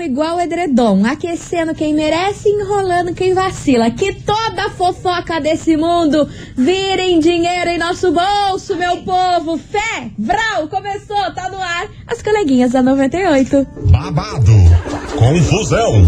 Tamo 0.00 0.12
igual 0.12 0.40
edredom, 0.40 1.04
aquecendo 1.04 1.74
quem 1.74 1.92
merece, 1.92 2.48
enrolando 2.48 3.12
quem 3.12 3.34
vacila. 3.34 3.90
Que 3.90 4.14
toda 4.14 4.70
fofoca 4.70 5.38
desse 5.42 5.76
mundo 5.76 6.26
virem 6.56 7.20
dinheiro 7.20 7.68
em 7.68 7.76
nosso 7.76 8.10
bolso, 8.10 8.76
meu 8.76 8.96
povo. 9.02 9.58
Fé, 9.58 10.10
Vral, 10.18 10.68
começou, 10.68 11.30
tá 11.34 11.50
no 11.50 11.58
ar. 11.58 11.86
As 12.06 12.22
coleguinhas 12.22 12.72
da 12.72 12.82
98. 12.82 13.66
Babado, 13.90 14.52
confusão 15.18 16.02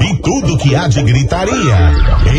e 0.00 0.20
tudo 0.20 0.58
que 0.58 0.74
há 0.74 0.88
de 0.88 1.00
gritaria. 1.02 1.92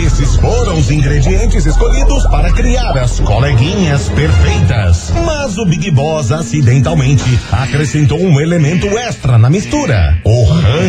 Esses 0.06 0.36
foram 0.36 0.78
os 0.78 0.92
ingredientes 0.92 1.66
escolhidos 1.66 2.26
para 2.28 2.52
criar 2.52 2.98
as 2.98 3.22
coleguinhas 3.22 4.10
perfeitas. 4.10 5.14
Mas 5.26 5.58
o 5.58 5.66
Big 5.66 5.92
Boss 5.92 6.34
acidentalmente 6.34 7.24
acrescentou 7.52 8.20
um 8.20 8.40
elemento 8.40 8.86
extra 8.98 9.38
na 9.38 9.50
mistura: 9.50 10.20
o 10.26 10.44
ranço. 10.44 10.89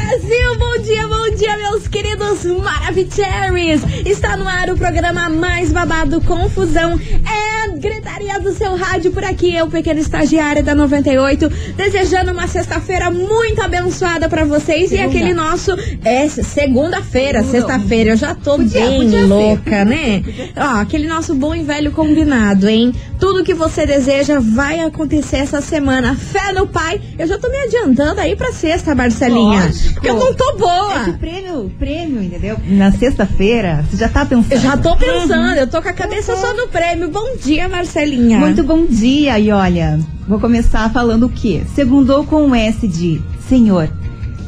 Brasil, 0.11 0.57
bom 0.59 0.77
dia, 0.83 1.07
bom 1.07 1.35
dia, 1.37 1.55
meus 1.55 1.87
queridos 1.87 2.43
Maravicheries! 2.43 3.81
Está 4.05 4.35
no 4.35 4.45
ar 4.45 4.69
o 4.69 4.75
programa 4.75 5.29
mais 5.29 5.71
babado, 5.71 6.19
confusão 6.19 6.99
é 6.99 7.51
gritaria 7.77 8.37
do 8.39 8.51
seu 8.53 8.75
rádio 8.75 9.11
por 9.13 9.23
aqui, 9.23 9.55
eu, 9.55 9.67
pequena 9.67 10.01
estagiária 10.01 10.61
da 10.61 10.75
98, 10.75 11.49
desejando 11.77 12.31
uma 12.33 12.45
sexta-feira 12.45 13.09
muito 13.09 13.61
abençoada 13.61 14.27
pra 14.27 14.43
vocês 14.43 14.89
Segunda. 14.89 15.01
e 15.01 15.07
aquele 15.07 15.33
nosso, 15.33 15.71
é, 16.03 16.27
segunda-feira, 16.27 17.41
sexta-feira, 17.43 18.09
eu 18.11 18.17
já 18.17 18.35
tô 18.35 18.57
Podia- 18.57 18.81
bem 18.81 18.97
podia 19.03 19.19
ser. 19.21 19.25
louca, 19.27 19.85
né? 19.85 20.23
Ó, 20.57 20.81
aquele 20.81 21.07
nosso 21.07 21.33
bom 21.33 21.55
e 21.55 21.63
velho 21.63 21.91
combinado, 21.93 22.67
hein? 22.67 22.93
Tudo 23.17 23.43
que 23.43 23.53
você 23.53 23.85
deseja 23.85 24.39
vai 24.39 24.79
acontecer 24.81 25.37
essa 25.37 25.61
semana. 25.61 26.15
Fé 26.15 26.51
no 26.53 26.67
pai. 26.67 26.99
Eu 27.17 27.27
já 27.27 27.37
tô 27.37 27.47
me 27.49 27.57
adiantando 27.59 28.19
aí 28.19 28.35
pra 28.35 28.51
sexta, 28.51 28.93
Marcelinha. 28.95 29.63
Lógico. 29.65 30.00
Porque 30.01 30.09
eu 30.09 30.15
não 30.19 30.33
tô 30.33 30.49
É 30.49 30.57
boa. 30.57 31.09
o 31.09 31.17
prêmio, 31.19 31.71
prêmio, 31.77 32.23
entendeu? 32.23 32.57
Na 32.67 32.91
sexta-feira, 32.91 33.85
você 33.87 33.97
já 33.97 34.09
tá 34.09 34.25
pensando. 34.25 34.51
Eu 34.51 34.59
já 34.59 34.75
tô 34.75 34.95
pensando, 34.97 35.55
eu 35.59 35.67
tô 35.67 35.79
com 35.79 35.89
a 35.89 35.93
cabeça 35.93 36.35
só 36.37 36.55
no 36.55 36.67
prêmio. 36.69 37.07
Bom 37.09 37.35
dia, 37.39 37.69
Marcelinha. 37.69 38.39
Muito 38.39 38.63
bom 38.63 38.87
dia. 38.87 39.37
E 39.37 39.51
olha, 39.51 39.99
vou 40.27 40.39
começar 40.39 40.91
falando 40.91 41.27
o 41.27 41.29
quê? 41.29 41.61
Segundou 41.75 42.23
com 42.25 42.47
um 42.47 42.55
S 42.55 42.87
de 42.87 43.21
Senhor. 43.47 43.89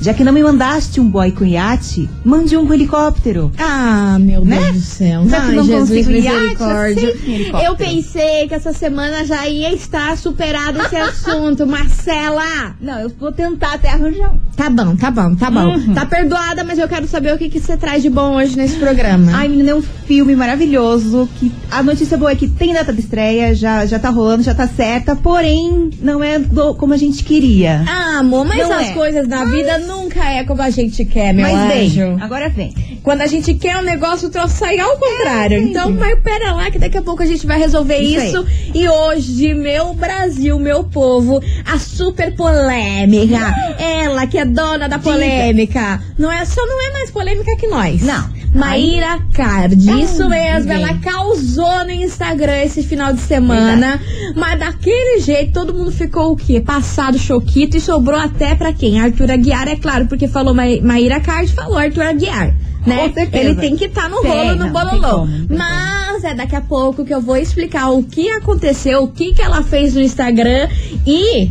Já 0.01 0.13
que 0.13 0.23
não 0.23 0.33
me 0.33 0.43
mandaste 0.43 0.99
um 0.99 1.07
boy 1.09 1.31
com 1.31 1.45
iate, 1.45 2.09
mande 2.25 2.57
um 2.57 2.65
com 2.67 2.73
helicóptero. 2.73 3.51
Ah, 3.57 4.17
meu 4.19 4.43
Né? 4.43 4.57
Deus 4.59 4.73
do 4.75 4.81
céu. 4.81 5.23
Já 5.29 5.41
que 5.41 5.47
Ai, 5.49 5.55
não 5.55 5.63
Jesus, 5.65 5.89
consigo 5.89 6.11
iate, 6.11 6.37
misericórdia. 6.39 7.07
helicóptero. 7.25 7.57
Eu 7.71 7.75
pensei 7.77 8.47
que 8.47 8.53
essa 8.53 8.73
semana 8.73 9.25
já 9.25 9.47
ia 9.47 9.73
estar 9.73 10.17
superado 10.17 10.79
esse 10.81 10.95
assunto. 10.97 11.65
Marcela! 11.65 12.75
Não, 12.81 12.99
eu 12.99 13.09
vou 13.19 13.31
tentar 13.31 13.73
até 13.75 13.89
arranjar 13.89 14.31
um. 14.33 14.39
Tá 14.55 14.69
bom, 14.69 14.95
tá 14.95 15.09
bom, 15.09 15.35
tá 15.35 15.49
bom. 15.49 15.73
Uhum. 15.73 15.93
Tá 15.93 16.05
perdoada, 16.05 16.63
mas 16.63 16.77
eu 16.77 16.87
quero 16.87 17.07
saber 17.07 17.33
o 17.33 17.37
que, 17.37 17.49
que 17.49 17.59
você 17.59 17.77
traz 17.77 18.03
de 18.03 18.09
bom 18.09 18.35
hoje 18.35 18.55
nesse 18.57 18.75
programa. 18.75 19.31
Ai, 19.33 19.47
menina, 19.47 19.71
é 19.71 19.75
um 19.75 19.81
filme 19.81 20.35
maravilhoso. 20.35 21.27
Que 21.39 21.51
a 21.71 21.81
notícia 21.81 22.17
boa 22.17 22.31
é 22.31 22.35
que 22.35 22.47
tem 22.47 22.73
data 22.73 22.91
de 22.93 22.99
estreia, 22.99 23.55
já, 23.55 23.85
já 23.85 23.97
tá 23.99 24.09
rolando, 24.09 24.43
já 24.43 24.53
tá 24.53 24.67
certa, 24.67 25.15
porém, 25.15 25.89
não 26.01 26.23
é 26.23 26.39
do- 26.39 26.75
como 26.75 26.93
a 26.93 26.97
gente 26.97 27.23
queria. 27.23 27.83
Ah, 27.87 28.19
amor, 28.19 28.45
mas 28.45 28.57
Não 28.67 28.73
as 28.77 28.89
é. 28.89 28.93
coisas 28.93 29.27
na 29.27 29.45
vida 29.45 29.77
nunca 29.83 30.23
é 30.25 30.43
como 30.43 30.61
a 30.61 30.69
gente 30.69 31.05
quer, 31.05 31.33
meu 31.33 31.45
Mas 31.45 31.55
anjo. 31.55 32.15
vem, 32.15 32.21
agora 32.21 32.49
vem. 32.49 32.73
Quando 33.03 33.21
a 33.21 33.27
gente 33.27 33.53
quer 33.53 33.77
um 33.77 33.81
negócio, 33.81 34.27
o 34.27 34.31
troço 34.31 34.55
sai 34.55 34.79
ao 34.79 34.97
contrário. 34.97 35.57
É, 35.57 35.59
então, 35.59 35.91
mas 35.91 36.19
pera 36.21 36.53
lá 36.53 36.71
que 36.71 36.79
daqui 36.79 36.97
a 36.97 37.01
pouco 37.01 37.21
a 37.21 37.25
gente 37.25 37.45
vai 37.45 37.59
resolver 37.59 37.97
Isso 37.97 38.23
isso. 38.23 38.45
E 38.73 38.87
hoje, 38.87 39.53
meu 39.53 39.93
Brasil, 39.93 40.57
meu 40.57 40.83
povo, 40.83 41.41
a 41.65 41.77
super 41.77 42.35
polêmica. 42.35 43.53
Ela 43.77 44.25
que 44.25 44.37
é 44.37 44.45
dona 44.45 44.87
da 44.87 44.99
polêmica. 44.99 46.01
Não 46.17 46.31
é, 46.31 46.43
só 46.45 46.65
não 46.65 46.81
é 46.89 46.93
mais 46.93 47.11
polêmica 47.11 47.55
que 47.57 47.67
nós. 47.67 48.01
Não. 48.01 48.42
Maíra 48.53 49.19
Card, 49.33 49.89
Ah, 49.89 49.99
isso 49.99 50.29
mesmo, 50.29 50.71
ela 50.71 50.93
causou 50.99 51.83
no 51.85 51.91
Instagram 51.91 52.61
esse 52.63 52.83
final 52.83 53.11
de 53.11 53.19
semana, 53.21 53.99
mas 54.35 54.59
daquele 54.59 55.19
jeito 55.19 55.53
todo 55.53 55.73
mundo 55.73 55.91
ficou 55.91 56.31
o 56.31 56.35
quê? 56.35 56.61
Passado 56.61 57.17
choquito 57.17 57.77
e 57.77 57.81
sobrou 57.81 58.19
até 58.19 58.53
pra 58.53 58.71
quem? 58.71 58.99
Arthur 58.99 59.31
Aguiar, 59.31 59.67
é 59.67 59.75
claro, 59.75 60.05
porque 60.05 60.27
falou 60.27 60.53
Ma 60.53 60.63
Maíra 60.81 61.19
Card, 61.19 61.51
falou 61.51 61.77
Arthur 61.77 62.03
Aguiar. 62.03 62.53
Né? 62.85 63.13
Ele 63.31 63.55
tem 63.55 63.77
que 63.77 63.85
estar 63.85 64.09
no 64.09 64.21
Tem, 64.21 64.31
rolo, 64.31 64.55
no 64.55 64.69
bololô. 64.69 65.27
Mas 65.49 66.23
é 66.23 66.33
daqui 66.33 66.55
a 66.55 66.61
pouco 66.61 67.05
que 67.05 67.13
eu 67.13 67.21
vou 67.21 67.37
explicar 67.37 67.89
o 67.89 68.03
que 68.03 68.29
aconteceu, 68.29 69.03
o 69.03 69.07
que, 69.07 69.33
que 69.33 69.41
ela 69.41 69.63
fez 69.63 69.93
no 69.95 70.01
Instagram 70.01 70.67
e 71.07 71.49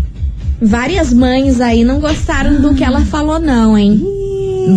várias 0.61 1.13
mães 1.13 1.61
aí 1.61 1.85
não 1.85 2.01
gostaram 2.01 2.61
do 2.61 2.75
que 2.75 2.85
ela 2.85 3.01
falou, 3.01 3.41
não, 3.41 3.77
hein? 3.77 4.01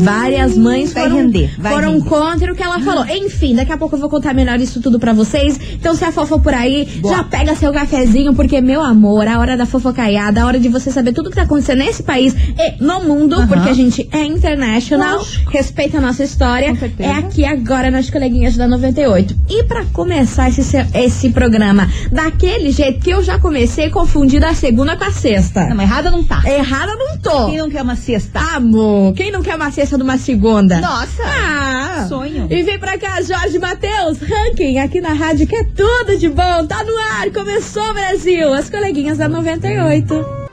Várias 0.01 0.57
mães 0.57 0.93
Vai 0.93 1.03
foram, 1.03 1.15
render, 1.17 1.55
vai 1.59 1.73
foram 1.73 1.91
render. 1.93 2.09
contra 2.09 2.51
o 2.51 2.55
que 2.55 2.63
ela 2.63 2.79
falou. 2.79 3.05
Enfim, 3.05 3.55
daqui 3.55 3.71
a 3.71 3.77
pouco 3.77 3.95
eu 3.95 3.99
vou 3.99 4.09
contar 4.09 4.33
melhor 4.33 4.59
isso 4.59 4.81
tudo 4.81 4.99
pra 4.99 5.13
vocês. 5.13 5.59
Então 5.73 5.95
se 5.95 6.03
afofa 6.03 6.37
por 6.39 6.53
aí, 6.53 6.85
Boa. 7.01 7.15
já 7.17 7.23
pega 7.23 7.55
seu 7.55 7.71
cafezinho, 7.71 8.33
porque, 8.33 8.59
meu 8.61 8.81
amor, 8.81 9.27
a 9.27 9.39
hora 9.39 9.55
da 9.57 9.65
fofocaiada, 9.65 10.41
a 10.41 10.45
hora 10.45 10.59
de 10.59 10.69
você 10.69 10.91
saber 10.91 11.13
tudo 11.13 11.29
que 11.29 11.35
tá 11.35 11.43
acontecendo 11.43 11.79
nesse 11.79 12.03
país 12.03 12.33
e 12.33 12.83
no 12.83 13.01
mundo, 13.03 13.45
porque 13.47 13.69
a 13.69 13.73
gente 13.73 14.07
é 14.11 14.23
international, 14.25 15.25
respeita 15.51 15.97
a 15.97 16.01
nossa 16.01 16.23
história. 16.23 16.73
É 16.99 17.11
aqui 17.11 17.45
agora 17.45 17.89
nas 17.91 18.09
coleguinhas 18.09 18.55
da 18.57 18.67
98. 18.67 19.35
E 19.49 19.63
pra 19.63 19.85
começar 19.85 20.49
esse, 20.49 20.63
se- 20.63 20.85
esse 20.93 21.29
programa 21.29 21.89
daquele 22.11 22.71
jeito 22.71 22.99
que 23.01 23.09
eu 23.11 23.23
já 23.23 23.37
comecei 23.39 23.89
confundindo 23.89 24.45
a 24.45 24.53
segunda 24.53 24.95
com 24.95 25.03
a 25.03 25.11
sexta. 25.11 25.65
Não, 25.67 25.81
errada 25.81 26.09
não 26.11 26.23
tá. 26.23 26.41
Errada 26.45 26.93
não 26.95 27.17
tô. 27.17 27.45
Quem 27.47 27.57
não 27.57 27.69
quer 27.69 27.81
uma 27.81 27.95
cesta? 27.95 28.39
Amor, 28.55 29.13
quem 29.13 29.31
não 29.31 29.41
quer 29.41 29.55
uma 29.55 29.71
cesta 29.75 29.97
de 29.97 30.03
uma 30.03 30.17
segunda? 30.17 30.79
Nossa! 30.79 31.21
Ah, 31.25 32.05
Sonho. 32.07 32.47
E 32.49 32.63
vem 32.63 32.79
pra 32.79 32.97
cá, 32.97 33.21
Jorge 33.21 33.59
Matheus, 33.59 34.19
ranking 34.21 34.79
aqui 34.79 35.01
na 35.01 35.13
rádio 35.13 35.45
que 35.45 35.55
é 35.55 35.63
tudo 35.65 36.17
de 36.17 36.29
bom. 36.29 36.65
Tá 36.65 36.81
no 36.83 36.97
ar, 36.97 37.29
começou 37.33 37.93
Brasil, 37.93 38.53
as 38.53 38.69
coleguinhas 38.69 39.17
da 39.17 39.27
98. 39.27 40.44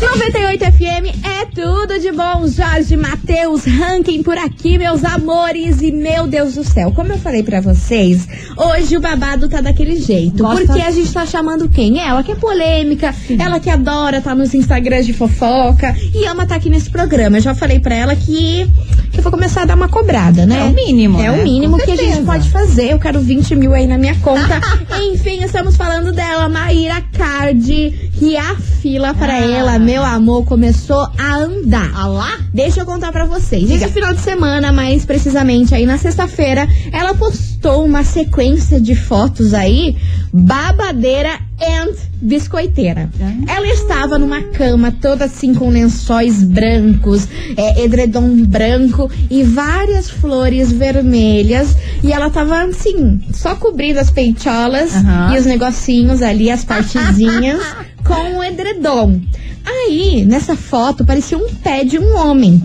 98 0.00 0.64
FM 0.64 1.24
é 1.24 1.44
tudo 1.54 1.98
de 2.00 2.10
bom. 2.10 2.46
Jorge 2.48 2.96
Matheus, 2.96 3.64
ranking 3.64 4.22
por 4.22 4.36
aqui, 4.38 4.78
meus 4.78 5.04
amores. 5.04 5.82
E 5.82 5.92
meu 5.92 6.26
Deus 6.26 6.54
do 6.54 6.64
céu, 6.64 6.90
como 6.92 7.12
eu 7.12 7.18
falei 7.18 7.42
pra 7.42 7.60
vocês, 7.60 8.26
hoje 8.56 8.96
o 8.96 9.00
babado 9.00 9.46
tá 9.48 9.60
daquele 9.60 9.96
jeito. 10.00 10.42
Gosta- 10.42 10.64
Porque 10.66 10.80
a 10.80 10.90
gente 10.90 11.12
tá 11.12 11.26
chamando 11.26 11.68
quem? 11.68 12.00
Ela 12.00 12.22
que 12.22 12.32
é 12.32 12.34
polêmica, 12.34 13.14
ela 13.38 13.60
que 13.60 13.68
adora 13.68 14.20
tá 14.22 14.34
nos 14.34 14.54
Instagrams 14.54 15.04
de 15.06 15.12
fofoca 15.12 15.94
e 16.14 16.24
ama 16.26 16.46
tá 16.46 16.54
aqui 16.56 16.70
nesse 16.70 16.88
programa. 16.88 17.36
Eu 17.36 17.42
já 17.42 17.54
falei 17.54 17.78
pra 17.78 17.94
ela 17.94 18.16
que, 18.16 18.66
que 19.12 19.18
eu 19.18 19.22
vou 19.22 19.30
começar 19.30 19.62
a 19.62 19.66
dar 19.66 19.76
uma 19.76 19.88
cobrada, 19.88 20.46
né? 20.46 20.60
É 20.60 20.64
o 20.64 20.72
mínimo, 20.74 21.20
É 21.20 21.30
né? 21.30 21.32
o 21.32 21.44
mínimo 21.44 21.78
Com 21.78 21.84
que 21.84 21.90
a 21.92 21.96
gente 21.96 22.22
pode 22.24 22.48
fazer. 22.48 22.90
Eu 22.92 22.98
quero 22.98 23.20
20 23.20 23.54
mil 23.54 23.74
aí 23.74 23.86
na 23.86 23.98
minha 23.98 24.14
conta. 24.16 24.60
Enfim, 25.12 25.42
estamos 25.44 25.76
falando 25.76 26.10
dela, 26.12 26.48
Maíra 26.48 27.02
Cardi. 27.12 28.09
E 28.20 28.36
a 28.36 28.54
fila 28.56 29.14
pra 29.14 29.32
Ah. 29.34 29.40
ela, 29.40 29.78
meu 29.78 30.02
amor, 30.04 30.44
começou 30.44 31.08
a 31.18 31.36
andar. 31.36 31.90
Ah 31.94 32.06
lá? 32.06 32.38
Deixa 32.52 32.80
eu 32.80 32.86
contar 32.86 33.12
pra 33.12 33.24
vocês. 33.24 33.66
Diga. 33.68 33.84
Esse 33.86 33.94
final 33.94 34.12
de 34.12 34.20
semana, 34.20 34.72
mais 34.72 35.04
precisamente 35.04 35.74
aí 35.74 35.86
na 35.86 35.96
sexta-feira, 35.96 36.68
ela 36.92 37.14
postou 37.14 37.84
uma 37.84 38.04
sequência 38.04 38.80
de 38.80 38.94
fotos 38.94 39.54
aí, 39.54 39.96
babadeira 40.32 41.30
and 41.62 41.92
biscoiteira. 42.22 43.08
Ah. 43.20 43.54
Ela 43.56 43.66
estava 43.68 44.18
numa 44.18 44.42
cama 44.42 44.92
toda 45.00 45.24
assim 45.26 45.54
com 45.54 45.68
lençóis 45.70 46.42
brancos, 46.42 47.26
é, 47.56 47.82
edredom 47.84 48.44
branco 48.44 49.10
e 49.30 49.42
várias 49.42 50.10
flores 50.10 50.72
vermelhas. 50.72 51.74
E 52.02 52.12
ela 52.12 52.28
tava 52.30 52.62
assim, 52.64 53.20
só 53.32 53.54
cobrindo 53.54 53.98
as 54.00 54.10
peitolas 54.10 54.94
Aham. 54.94 55.34
e 55.34 55.38
os 55.38 55.46
negocinhos 55.46 56.22
ali, 56.22 56.50
as 56.50 56.64
partezinhas, 56.64 57.60
com 58.14 58.38
o 58.38 58.44
edredom. 58.44 59.20
Aí, 59.64 60.24
nessa 60.24 60.56
foto, 60.56 61.04
parecia 61.04 61.36
um 61.38 61.48
pé 61.54 61.84
de 61.84 61.98
um 61.98 62.16
homem. 62.16 62.62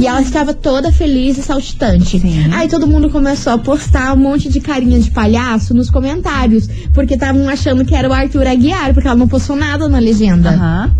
E 0.00 0.06
ela 0.06 0.20
estava 0.20 0.54
toda 0.54 0.92
feliz 0.92 1.38
e 1.38 1.42
saltitante. 1.42 2.18
Sim. 2.18 2.52
Aí 2.52 2.68
todo 2.68 2.86
mundo 2.86 3.10
começou 3.10 3.52
a 3.52 3.58
postar 3.58 4.12
um 4.14 4.16
monte 4.16 4.48
de 4.48 4.60
carinha 4.60 4.98
de 4.98 5.10
palhaço 5.10 5.74
nos 5.74 5.90
comentários. 5.90 6.68
Porque 6.92 7.14
estavam 7.14 7.48
achando 7.48 7.84
que 7.84 7.94
era 7.94 8.08
o 8.08 8.12
Arthur 8.12 8.46
Aguiar, 8.46 8.92
porque 8.94 9.06
ela 9.06 9.16
não 9.16 9.28
postou 9.28 9.56
nada 9.56 9.88
na 9.88 9.98
legenda. 9.98 10.50
Aham. 10.50 10.94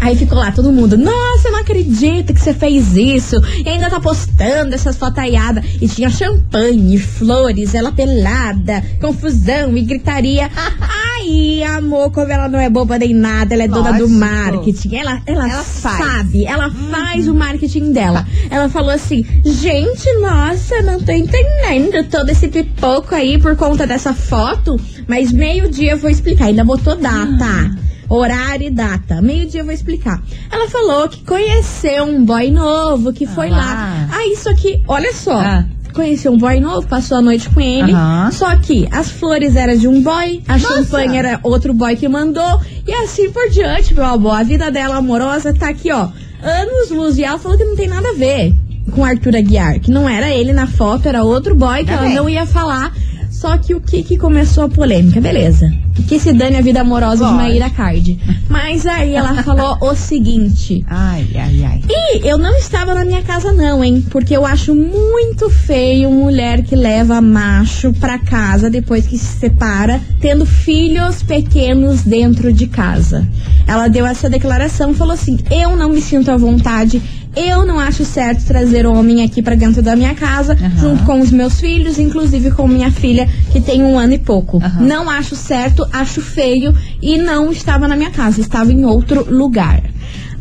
Aí 0.00 0.16
ficou 0.16 0.38
lá 0.38 0.52
todo 0.52 0.72
mundo, 0.72 0.96
nossa, 0.96 1.48
eu 1.48 1.52
não 1.52 1.60
acredito 1.60 2.32
que 2.34 2.40
você 2.40 2.54
fez 2.54 2.96
isso. 2.96 3.36
E 3.64 3.68
ainda 3.68 3.90
tá 3.90 4.00
postando 4.00 4.74
essas 4.74 4.96
fotaiadas. 4.96 5.64
E 5.80 5.88
tinha 5.88 6.10
champanhe, 6.10 6.98
flores, 6.98 7.74
ela 7.74 7.92
pelada, 7.92 8.82
confusão 9.00 9.76
e 9.76 9.82
gritaria. 9.82 10.50
Ai, 10.56 11.10
Aí, 11.22 11.62
amor, 11.62 12.10
como 12.12 12.32
ela 12.32 12.48
não 12.48 12.58
é 12.58 12.70
boba 12.70 12.98
nem 12.98 13.12
nada, 13.12 13.52
ela 13.52 13.64
é 13.64 13.68
dona 13.68 13.92
do 13.92 14.04
Lógico. 14.04 14.08
marketing. 14.18 14.96
Ela, 14.96 15.20
ela, 15.26 15.50
Ela 15.50 15.62
faz. 15.62 15.98
sabe, 15.98 16.46
ela 16.46 16.70
faz 16.70 17.28
o 17.28 17.34
marketing 17.34 17.92
dela. 17.92 18.26
Ela 18.50 18.70
falou 18.70 18.88
assim: 18.90 19.22
gente, 19.44 20.10
nossa, 20.18 20.80
não 20.80 20.98
tô 20.98 21.12
entendendo 21.12 22.08
todo 22.08 22.30
esse 22.30 22.48
pipoco 22.48 23.14
aí 23.14 23.38
por 23.38 23.54
conta 23.54 23.86
dessa 23.86 24.14
foto, 24.14 24.80
mas 25.06 25.30
meio-dia 25.30 25.92
eu 25.92 25.98
vou 25.98 26.08
explicar. 26.08 26.46
Ainda 26.46 26.64
botou 26.64 26.96
data. 26.96 27.70
Horário 28.10 28.66
e 28.66 28.70
data. 28.70 29.22
Meio-dia 29.22 29.60
eu 29.60 29.64
vou 29.64 29.72
explicar. 29.72 30.20
Ela 30.50 30.68
falou 30.68 31.08
que 31.08 31.22
conheceu 31.24 32.04
um 32.04 32.24
boy 32.24 32.50
novo, 32.50 33.12
que 33.12 33.24
foi 33.26 33.48
Ah. 33.50 33.56
lá. 33.56 34.08
Ah, 34.12 34.26
isso 34.26 34.48
aqui, 34.48 34.82
olha 34.88 35.14
só. 35.14 35.40
Ah. 35.40 35.64
Conheceu 35.94 36.32
um 36.32 36.38
boy 36.38 36.60
novo, 36.60 36.86
passou 36.86 37.18
a 37.18 37.22
noite 37.22 37.48
com 37.50 37.60
ele. 37.60 37.92
Aham. 37.92 38.30
Só 38.32 38.54
que 38.56 38.88
as 38.92 39.10
flores 39.10 39.56
eram 39.56 39.76
de 39.76 39.88
um 39.88 40.02
boy, 40.02 40.40
a 40.46 40.56
Nossa. 40.58 40.74
champanhe 40.76 41.16
era 41.16 41.40
outro 41.42 41.72
boy 41.74 41.96
que 41.96 42.08
mandou. 42.08 42.60
E 42.86 42.92
assim 42.92 43.30
por 43.30 43.48
diante, 43.50 43.92
meu 43.94 44.04
amor. 44.04 44.34
A 44.38 44.42
vida 44.42 44.70
dela 44.70 44.96
amorosa 44.96 45.52
tá 45.52 45.68
aqui, 45.68 45.90
ó. 45.92 46.08
Anos 46.42 46.90
luz. 46.90 47.18
E 47.18 47.24
ela 47.24 47.38
falou 47.38 47.58
que 47.58 47.64
não 47.64 47.74
tem 47.76 47.88
nada 47.88 48.08
a 48.08 48.14
ver 48.14 48.54
com 48.94 49.04
Arthur 49.04 49.36
Aguiar. 49.36 49.80
Que 49.80 49.90
não 49.90 50.08
era 50.08 50.28
ele 50.30 50.52
na 50.52 50.66
foto, 50.66 51.06
era 51.08 51.22
outro 51.24 51.54
boy 51.56 51.80
que 51.80 51.86
Tá 51.86 51.92
ela 51.94 52.02
bem. 52.02 52.14
não 52.14 52.28
ia 52.28 52.46
falar. 52.46 52.92
Só 53.30 53.56
que 53.58 53.74
o 53.74 53.80
que 53.80 54.02
que 54.04 54.16
começou 54.16 54.64
a 54.64 54.68
polêmica? 54.68 55.20
Beleza. 55.20 55.72
Que 56.10 56.18
se 56.18 56.32
dane 56.32 56.56
a 56.56 56.60
vida 56.60 56.80
amorosa 56.80 57.18
de 57.18 57.22
Lógico. 57.22 57.36
Maíra 57.36 57.70
Card. 57.70 58.18
Mas 58.48 58.84
aí 58.84 59.14
ela 59.14 59.32
falou 59.44 59.78
o 59.80 59.94
seguinte. 59.94 60.84
Ai, 60.88 61.24
ai, 61.36 61.64
ai. 61.64 61.82
E 61.88 62.28
eu 62.28 62.36
não 62.36 62.56
estava 62.56 62.96
na 62.96 63.04
minha 63.04 63.22
casa, 63.22 63.52
não, 63.52 63.84
hein? 63.84 64.04
Porque 64.10 64.36
eu 64.36 64.44
acho 64.44 64.74
muito 64.74 65.48
feio 65.48 66.10
mulher 66.10 66.64
que 66.64 66.74
leva 66.74 67.20
macho 67.20 67.92
pra 67.92 68.18
casa 68.18 68.68
depois 68.68 69.06
que 69.06 69.16
se 69.16 69.38
separa, 69.38 70.00
tendo 70.20 70.44
filhos 70.44 71.22
pequenos 71.22 72.02
dentro 72.02 72.52
de 72.52 72.66
casa. 72.66 73.24
Ela 73.64 73.86
deu 73.86 74.04
essa 74.04 74.28
declaração 74.28 74.92
falou 74.92 75.14
assim: 75.14 75.38
Eu 75.48 75.76
não 75.76 75.90
me 75.90 76.00
sinto 76.00 76.28
à 76.28 76.36
vontade. 76.36 77.00
Eu 77.36 77.64
não 77.64 77.78
acho 77.78 78.04
certo 78.04 78.44
trazer 78.44 78.86
homem 78.86 79.22
aqui 79.24 79.40
pra 79.40 79.54
dentro 79.54 79.80
da 79.82 79.94
minha 79.94 80.14
casa, 80.14 80.54
Aham. 80.54 80.76
junto 80.78 81.04
com 81.04 81.20
os 81.20 81.30
meus 81.30 81.60
filhos, 81.60 81.98
inclusive 81.98 82.50
com 82.50 82.66
minha 82.66 82.90
filha, 82.90 83.28
que 83.52 83.60
tem 83.60 83.82
um 83.82 83.98
ano 83.98 84.14
e 84.14 84.18
pouco. 84.18 84.58
Aham. 84.62 84.80
Não 84.82 85.08
acho 85.08 85.36
certo, 85.36 85.86
acho 85.92 86.20
feio 86.20 86.74
e 87.00 87.16
não 87.18 87.52
estava 87.52 87.86
na 87.86 87.94
minha 87.96 88.10
casa, 88.10 88.40
estava 88.40 88.72
em 88.72 88.84
outro 88.84 89.26
lugar. 89.32 89.82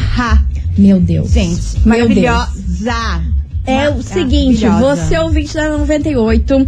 Meu 0.77 0.99
Deus. 0.99 1.31
Gente, 1.31 1.79
Meu 1.85 2.07
Deus. 2.07 2.25
maravilhosa. 2.25 3.23
É 3.65 3.89
o 3.89 4.01
seguinte, 4.01 4.65
você 4.65 5.17
ouvinte 5.19 5.53
da 5.53 5.77
98, 5.77 6.67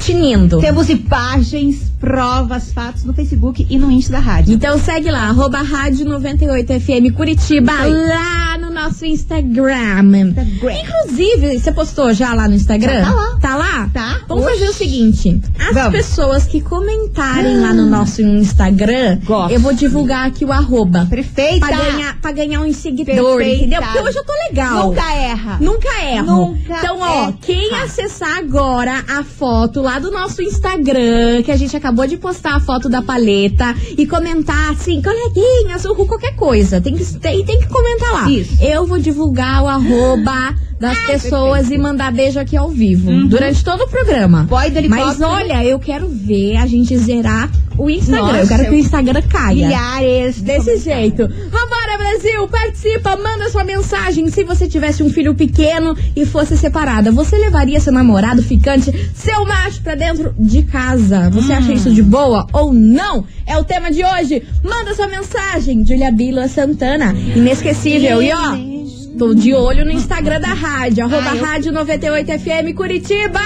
tinindo. 0.00 0.60
Temos 0.60 0.88
imagens, 0.88 1.92
provas, 1.98 2.72
fatos 2.72 3.04
no 3.04 3.12
Facebook 3.14 3.66
e 3.68 3.78
no 3.78 3.90
Insta 3.90 4.12
da 4.12 4.18
rádio. 4.18 4.54
Então 4.54 4.78
segue 4.78 5.10
lá, 5.10 5.28
arroba 5.28 5.58
rádio 5.62 6.06
98FM 6.06 7.12
Curitiba, 7.12 7.72
lá 7.72 8.58
no 8.58 8.70
nosso 8.70 9.04
Instagram. 9.04 9.34
Instagram. 9.34 10.34
Inclusive, 10.80 11.58
você 11.58 11.72
postou 11.72 12.12
já 12.12 12.34
lá 12.34 12.48
no 12.48 12.54
Instagram? 12.54 13.04
Já 13.04 13.04
tá 13.04 13.14
lá. 13.14 13.38
Tá 13.40 13.56
lá? 13.56 13.90
Tá. 13.92 14.20
Vamos 14.28 14.44
Oxi. 14.44 14.54
fazer 14.58 14.70
o 14.70 14.72
seguinte: 14.74 15.40
as 15.58 15.74
Vamos. 15.74 15.92
pessoas 15.92 16.46
que 16.46 16.60
comentarem 16.60 17.60
lá 17.60 17.72
no 17.72 17.86
nosso 17.86 18.22
Instagram, 18.22 19.18
Gosto. 19.24 19.52
eu 19.52 19.60
vou 19.60 19.72
divulgar 19.72 20.26
aqui 20.26 20.44
o 20.44 20.52
arroba. 20.52 21.06
Perfeita. 21.08 21.66
Pra 21.66 21.76
ganhar, 21.76 22.20
pra 22.20 22.32
ganhar 22.32 22.60
uns 22.60 22.76
seguidores, 22.76 23.20
Perfeita. 23.22 23.56
entendeu? 23.56 23.82
Porque 23.82 24.00
hoje 24.00 24.18
eu 24.18 24.24
tô 24.24 24.32
legal. 24.48 24.88
Nunca 24.88 25.14
erra. 25.14 25.58
Nunca 25.60 26.04
erro. 26.04 26.26
Nunca 26.48 26.78
então, 26.78 26.98
ó, 27.00 27.22
erra. 27.24 27.34
quem 27.40 27.74
acessar 27.74 28.38
agora 28.38 29.04
a 29.08 29.22
foto 29.22 29.80
lá 29.80 29.98
do 29.98 30.10
nosso 30.10 30.42
Instagram, 30.42 31.42
que 31.44 31.50
a 31.52 31.56
gente 31.56 31.76
acabou 31.76 31.93
de 32.06 32.16
postar 32.16 32.56
a 32.56 32.60
foto 32.60 32.88
da 32.88 33.00
paleta, 33.00 33.74
e 33.96 34.06
comentar 34.06 34.72
assim, 34.72 35.00
coleguinhas, 35.00 35.84
ou 35.84 35.94
qualquer 35.94 36.34
coisa, 36.34 36.80
tem 36.80 36.94
que, 36.94 37.04
tem, 37.18 37.44
tem 37.44 37.60
que 37.60 37.68
comentar 37.68 38.12
lá. 38.12 38.30
Isso. 38.30 38.62
Eu 38.62 38.86
vou 38.86 38.98
divulgar 38.98 39.62
o 39.62 39.68
arroba 39.68 40.54
das 40.78 40.98
pessoas 40.98 41.70
e 41.70 41.78
mandar 41.78 42.12
beijo 42.12 42.38
aqui 42.38 42.56
ao 42.56 42.68
vivo, 42.68 43.10
durante 43.28 43.64
todo 43.64 43.82
o 43.82 43.88
programa. 43.88 44.44
Do 44.44 44.50
Mas 44.50 44.76
helicóptero. 44.76 45.28
olha, 45.28 45.64
eu 45.64 45.78
quero 45.78 46.08
ver 46.08 46.56
a 46.56 46.66
gente 46.66 46.96
zerar 46.98 47.50
o 47.78 47.90
Instagram. 47.90 48.26
Nossa, 48.26 48.38
eu 48.38 48.46
quero 48.46 48.64
que 48.64 48.70
o 48.70 48.78
Instagram 48.78 49.22
caia. 49.22 49.66
Milhares. 49.66 50.36
de 50.36 50.42
Desse 50.42 50.78
jeito. 50.78 51.26
Vambora, 51.26 51.98
Brasil, 51.98 52.46
participa, 52.48 53.16
manda 53.16 53.50
sua 53.50 53.64
mensagem. 53.64 54.28
Se 54.28 54.44
você 54.44 54.68
tivesse 54.68 55.02
um 55.02 55.10
filho 55.10 55.34
pequeno 55.34 55.96
e 56.14 56.24
fosse 56.24 56.56
separada, 56.56 57.10
você 57.10 57.36
levaria 57.36 57.80
seu 57.80 57.92
namorado 57.92 58.42
ficante, 58.42 58.92
seu 59.14 59.44
macho 59.44 59.80
pra 59.82 59.94
dentro 59.94 60.34
de 60.38 60.62
casa? 60.62 61.30
Você 61.30 61.52
acha 61.52 61.72
isso 61.74 61.92
de 61.92 62.02
boa 62.02 62.46
ou 62.52 62.72
não? 62.72 63.24
É 63.46 63.56
o 63.58 63.64
tema 63.64 63.90
de 63.90 64.04
hoje. 64.04 64.42
Manda 64.62 64.94
sua 64.94 65.08
mensagem. 65.08 65.84
Julia 65.84 66.10
Bila 66.10 66.48
Santana, 66.48 67.12
inesquecível. 67.12 68.22
E 68.22 68.32
ó, 68.32 69.18
tô 69.18 69.34
de 69.34 69.52
olho 69.52 69.84
no 69.84 69.90
Instagram 69.90 70.40
da 70.40 70.54
rádio, 70.54 71.04
arroba 71.04 71.30
rádio 71.30 71.72
98FM 71.72 72.74
Curitiba. 72.74 73.40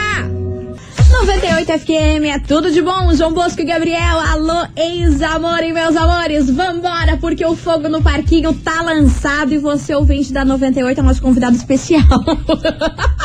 98 1.11 1.79
FM 1.79 2.25
é 2.27 2.39
tudo 2.39 2.71
de 2.71 2.83
bom. 2.83 3.15
João 3.15 3.33
Bosco 3.33 3.63
e 3.63 3.65
Gabriel, 3.65 4.19
alô, 4.19 4.67
ex-amor 4.77 5.65
e 5.65 5.73
meus 5.73 5.97
amores, 5.97 6.51
vambora, 6.51 7.17
porque 7.17 7.45
o 7.45 7.57
fogo 7.57 7.89
no 7.89 8.03
parquinho 8.03 8.53
tá 8.53 8.83
lançado 8.83 9.55
e 9.55 9.59
você, 9.59 9.95
ouvinte 9.95 10.33
da 10.33 10.45
98, 10.45 11.01
é 11.01 11.03
nosso 11.03 11.23
convidado 11.23 11.57
especial. 11.57 12.03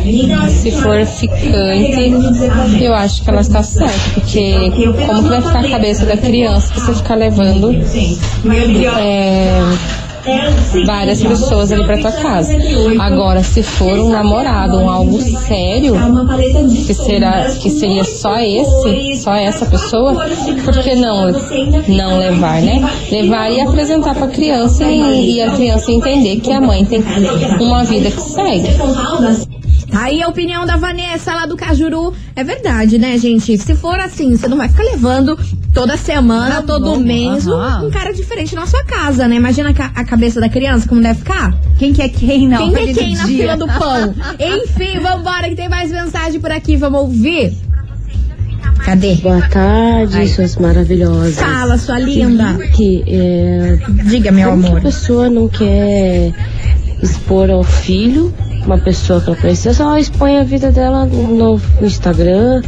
Se 0.50 0.72
for 0.72 1.06
ficante, 1.06 2.84
eu 2.84 2.94
acho 2.94 3.24
que 3.24 3.30
ela 3.30 3.42
está 3.42 3.64
certa. 3.64 4.10
Porque 4.14 4.72
como 5.08 5.24
que 5.24 5.30
vai 5.30 5.42
ficar 5.42 5.60
a 5.60 5.70
cabeça 5.70 6.06
da 6.06 6.18
criança 6.18 6.74
você 6.74 6.94
ficar 6.94 7.16
levando 7.16 7.72
é, 9.00 9.60
várias 10.86 11.22
pessoas 11.22 11.72
ali 11.72 11.86
pra 11.86 11.98
tua 11.98 12.12
casa? 12.12 12.52
Agora, 13.00 13.44
se 13.44 13.64
for 13.64 13.98
um 14.00 14.10
namorado, 14.10 14.78
um 14.78 14.90
algo 14.90 15.20
sério, 15.22 15.96
que 16.86 16.94
será 16.94 17.50
que 17.52 17.70
seria 17.70 18.04
só 18.04 18.38
esse, 18.40 19.16
só 19.22 19.34
essa 19.34 19.66
pessoa, 19.66 20.26
por 20.64 20.80
que 20.80 20.96
não 20.96 21.32
não 21.88 22.18
levar, 22.18 22.62
né? 22.62 22.82
Levar 23.12 23.52
e 23.52 23.62
apresentar 23.62 24.16
pra 24.16 24.28
criança 24.28 24.84
e, 24.86 25.36
e 25.36 25.42
a 25.42 25.52
criança 25.52 25.92
entender 25.92 26.40
que 26.40 26.52
a 26.52 26.62
mãe 26.62 26.86
tem 26.86 27.04
uma 27.60 27.84
vida 27.84 28.10
que 28.12 28.22
segue. 28.22 28.70
Aí 29.94 30.22
a 30.22 30.28
opinião 30.28 30.66
da 30.66 30.78
Vanessa 30.78 31.34
lá 31.34 31.46
do 31.46 31.56
Cajuru 31.58 32.14
é 32.36 32.44
verdade, 32.44 32.98
né, 32.98 33.18
gente? 33.18 33.58
Se 33.58 33.76
for 33.76 34.00
assim, 34.00 34.36
você 34.38 34.48
não 34.48 34.58
vai 34.58 34.70
ficar 34.70 34.84
levando 34.84 35.38
toda 35.74 35.98
semana, 35.98 36.56
Tá 36.56 36.62
todo 36.62 36.86
bom, 36.92 37.00
mês 37.00 37.46
um, 37.48 37.54
aham. 37.54 37.88
um 37.88 37.92
cara 37.92 38.14
diferente 38.14 38.56
na 38.56 38.66
sua 38.66 38.84
casa, 38.86 39.28
né? 39.28 39.36
Imagina 39.36 39.70
a 39.72 39.74
ca- 39.74 39.92
a 39.96 40.04
cabeça 40.04 40.40
da 40.40 40.48
criança 40.50 40.88
como 40.88 41.02
deve 41.02 41.20
ficar. 41.20 41.54
Quem 41.78 41.92
que 41.94 42.02
é 42.02 42.10
quem 42.10 42.48
não? 42.48 42.72
quem 42.72 42.76
é 42.76 42.84
Hoje 42.84 42.94
quem 42.94 43.12
em 43.14 43.16
na 43.18 43.24
dia. 43.26 43.38
fila 43.44 43.58
do 43.58 43.68
pão? 43.68 44.14
Enfim, 44.40 45.00
vambora 45.00 45.50
que 45.50 45.56
tem 45.56 45.68
mais 45.70 45.92
mensagem 45.92 46.40
por 46.40 46.52
aqui, 46.52 46.78
vamos 46.78 47.02
ouvir. 47.02 47.54
Cadê? 48.86 49.16
Boa 49.16 49.42
tarde, 49.48 50.18
Ai. 50.18 50.28
suas 50.28 50.56
maravilhosas. 50.56 51.36
Fala, 51.36 51.78
sua 51.78 52.00
linda. 52.00 52.58
Que 52.76 53.04
é, 53.08 53.78
Diga, 54.06 54.32
meu 54.32 54.50
como 54.52 54.62
que 54.64 54.68
amor. 54.70 54.80
a 54.80 54.82
pessoa 54.82 55.30
não 55.30 55.48
quer 55.48 56.34
expor 57.04 57.50
ao 57.52 57.64
filho 57.64 58.34
uma 58.66 58.78
pessoa 58.78 59.22
que 59.22 59.30
ela 59.30 59.38
conheceu, 59.38 59.74
só 59.74 59.98
expõe 59.98 60.38
a 60.38 60.44
vida 60.44 60.72
dela 60.72 61.06
no 61.06 61.60
Instagram, 61.82 62.62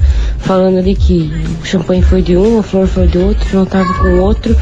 falando 0.44 0.78
ali 0.78 0.96
que 0.96 1.32
o 1.62 1.66
champanhe 1.66 2.02
foi 2.02 2.22
de 2.22 2.38
um, 2.38 2.60
a 2.60 2.64
flor 2.64 2.88
foi 2.88 3.08
de 3.08 3.18
outro, 3.18 3.48
não 3.58 3.66
tava 3.66 3.92
com 3.96 4.08
o 4.10 4.22
outro. 4.22 4.56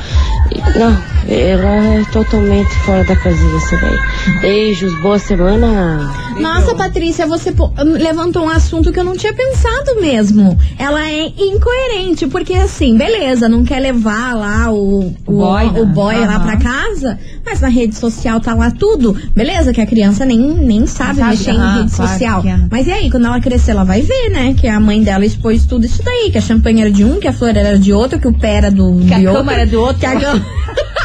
Não, 0.76 0.98
ela 1.30 1.96
é 1.96 2.04
totalmente 2.12 2.70
fora 2.80 3.04
da 3.06 3.16
casinha, 3.16 3.56
essa 3.58 3.78
daí. 3.78 4.40
Beijos, 4.42 4.94
boa 5.02 5.18
semana. 5.18 6.12
Nossa, 6.40 6.76
Patrícia, 6.76 7.26
você 7.28 7.52
pô- 7.52 7.72
levantou 7.78 8.44
um 8.44 8.50
assunto 8.50 8.92
que 8.92 9.00
eu 9.00 9.04
não 9.04 9.16
tinha 9.16 9.34
pensado 9.34 10.02
mesmo. 10.02 10.58
Ela 10.78 11.10
é 11.10 11.28
incoerente, 11.38 12.28
porque 12.28 12.54
assim, 12.54 12.98
beleza, 12.98 13.48
não 13.48 13.64
quer 13.64 13.80
levar 13.80 14.36
lá 14.36 14.72
o, 14.72 15.14
O 15.26 15.32
boy, 15.32 15.68
o 15.68 15.86
né? 15.86 15.94
boy 15.94 16.16
lá 16.20 16.36
Aham. 16.36 16.46
pra 16.46 16.58
casa, 16.58 17.20
mas 17.46 17.62
na 17.62 17.68
rede 17.70 17.96
social 17.96 18.40
tá 18.42 18.54
lá 18.54 18.72
tudo. 18.72 19.16
Beleza, 19.36 19.72
que 19.72 19.80
a 19.82 19.86
criança 19.86 20.26
nem, 20.26 20.40
nem 20.40 20.86
sabe, 20.88 21.20
sabe, 21.20 21.32
mexer 21.32 21.52
aham, 21.52 21.60
em 21.60 21.82
rede 21.84 21.96
claro 21.96 22.12
social. 22.12 22.44
é. 22.46 22.60
Mas 22.70 22.88
e 22.88 22.92
aí, 22.92 23.10
quando 23.10 23.26
ela 23.28 23.40
crescer, 23.40 23.72
ela 23.72 23.84
vai 23.86 24.02
ver, 24.02 24.30
né? 24.32 24.54
Que 24.54 24.68
a 24.68 24.80
mãe 24.80 25.02
dela 25.04 25.26
expôs 25.26 25.66
tudo 25.72 25.86
isso 25.86 26.04
daí, 26.04 26.30
que 26.30 26.38
a 26.38 26.42
champanhe 26.42 26.82
era 26.82 26.92
de 26.92 27.06
um, 27.06 27.18
que 27.18 27.30
a 27.30 27.32
flor 27.32 27.56
era 27.56 27.80
de 27.80 27.94
outro, 27.94 28.20
que 28.20 28.28
o 28.28 28.34
pé 28.34 28.56
era 28.56 28.70
do, 28.70 29.00
Que 29.08 29.14
a 29.14 29.20
de 29.20 29.24
cama 29.24 29.38
outro. 29.38 29.54
era 29.54 29.66
do 29.66 29.80
outro. 29.80 30.00
Que 30.00 30.06
a 30.06 30.20
cama... 30.20 30.46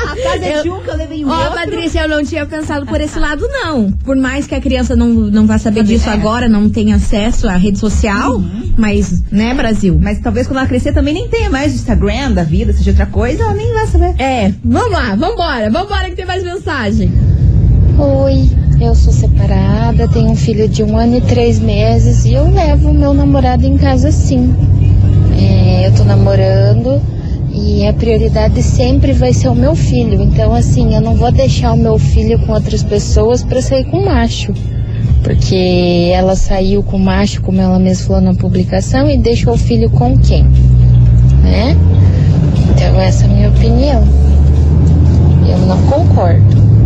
A 0.00 0.16
casa 0.16 0.44
é 0.44 0.62
de 0.62 0.70
um 0.70 0.80
que 0.80 0.88
eu 0.88 0.96
levei 0.96 1.24
Ó, 1.24 1.28
outro. 1.28 1.54
Patrícia, 1.54 2.00
eu 2.00 2.08
não 2.08 2.24
tinha 2.24 2.46
pensado 2.46 2.86
por 2.86 3.00
esse 3.00 3.18
lado, 3.18 3.46
não. 3.48 3.92
Por 3.92 4.16
mais 4.16 4.46
que 4.46 4.54
a 4.54 4.60
criança 4.60 4.96
não, 4.96 5.08
não 5.08 5.46
vá 5.46 5.58
saber 5.58 5.80
Sabe, 5.80 5.88
disso 5.88 6.08
é. 6.08 6.12
agora, 6.12 6.48
não 6.48 6.70
tenha 6.70 6.96
acesso 6.96 7.48
à 7.48 7.56
rede 7.56 7.78
social, 7.78 8.40
mas, 8.76 9.22
né, 9.30 9.52
Brasil? 9.54 9.98
Mas 10.00 10.20
talvez 10.20 10.46
quando 10.46 10.58
ela 10.58 10.68
crescer 10.68 10.92
também 10.92 11.12
nem 11.12 11.28
tenha 11.28 11.50
mais 11.50 11.74
Instagram 11.74 12.32
da 12.32 12.44
vida, 12.44 12.72
seja 12.72 12.92
outra 12.92 13.06
coisa, 13.06 13.42
ela 13.42 13.54
nem 13.54 13.72
vai 13.74 13.86
saber. 13.86 14.14
É, 14.18 14.54
vamos 14.64 14.92
lá, 14.92 15.14
vambora, 15.16 15.68
vambora 15.70 16.08
que 16.08 16.16
tem 16.16 16.24
mais 16.26 16.42
mensagem. 16.42 17.12
Oi, 17.98 18.48
eu 18.80 18.94
sou 18.94 19.12
separada, 19.12 20.06
tenho 20.08 20.30
um 20.30 20.36
filho 20.36 20.68
de 20.68 20.84
um 20.84 20.96
ano 20.96 21.16
e 21.16 21.20
três 21.20 21.58
meses 21.58 22.24
e 22.24 22.34
eu 22.34 22.48
levo 22.48 22.92
meu 22.92 23.12
namorado 23.12 23.66
em 23.66 23.76
casa 23.76 24.12
sim. 24.12 24.54
É, 25.36 25.88
eu 25.88 25.94
tô 25.94 26.04
namorando 26.04 27.00
e 27.52 27.84
a 27.86 27.92
prioridade 27.92 28.62
sempre 28.62 29.12
vai 29.12 29.32
ser 29.32 29.48
o 29.48 29.54
meu 29.54 29.74
filho. 29.74 30.22
Então, 30.22 30.54
assim, 30.54 30.94
eu 30.94 31.00
não 31.00 31.16
vou 31.16 31.32
deixar 31.32 31.72
o 31.72 31.76
meu 31.76 31.98
filho 31.98 32.38
com 32.40 32.52
outras 32.52 32.84
pessoas 32.84 33.42
pra 33.42 33.60
sair 33.60 33.84
com 33.84 34.04
macho. 34.04 34.54
Porque 35.24 36.12
ela 36.14 36.36
saiu 36.36 36.82
com 36.82 36.98
macho, 36.98 37.42
como 37.42 37.60
ela 37.60 37.78
mesma 37.78 38.06
falou 38.06 38.22
na 38.22 38.34
publicação, 38.34 39.10
e 39.10 39.18
deixou 39.18 39.54
o 39.54 39.58
filho 39.58 39.90
com 39.90 40.16
quem? 40.18 40.44
Né? 41.42 41.76
Então, 42.70 43.00
essa 43.00 43.24
é 43.24 43.26
a 43.26 43.30
minha 43.30 43.48
opinião. 43.48 44.04
Eu 45.48 45.58
não 45.66 45.82
concordo. 45.82 46.77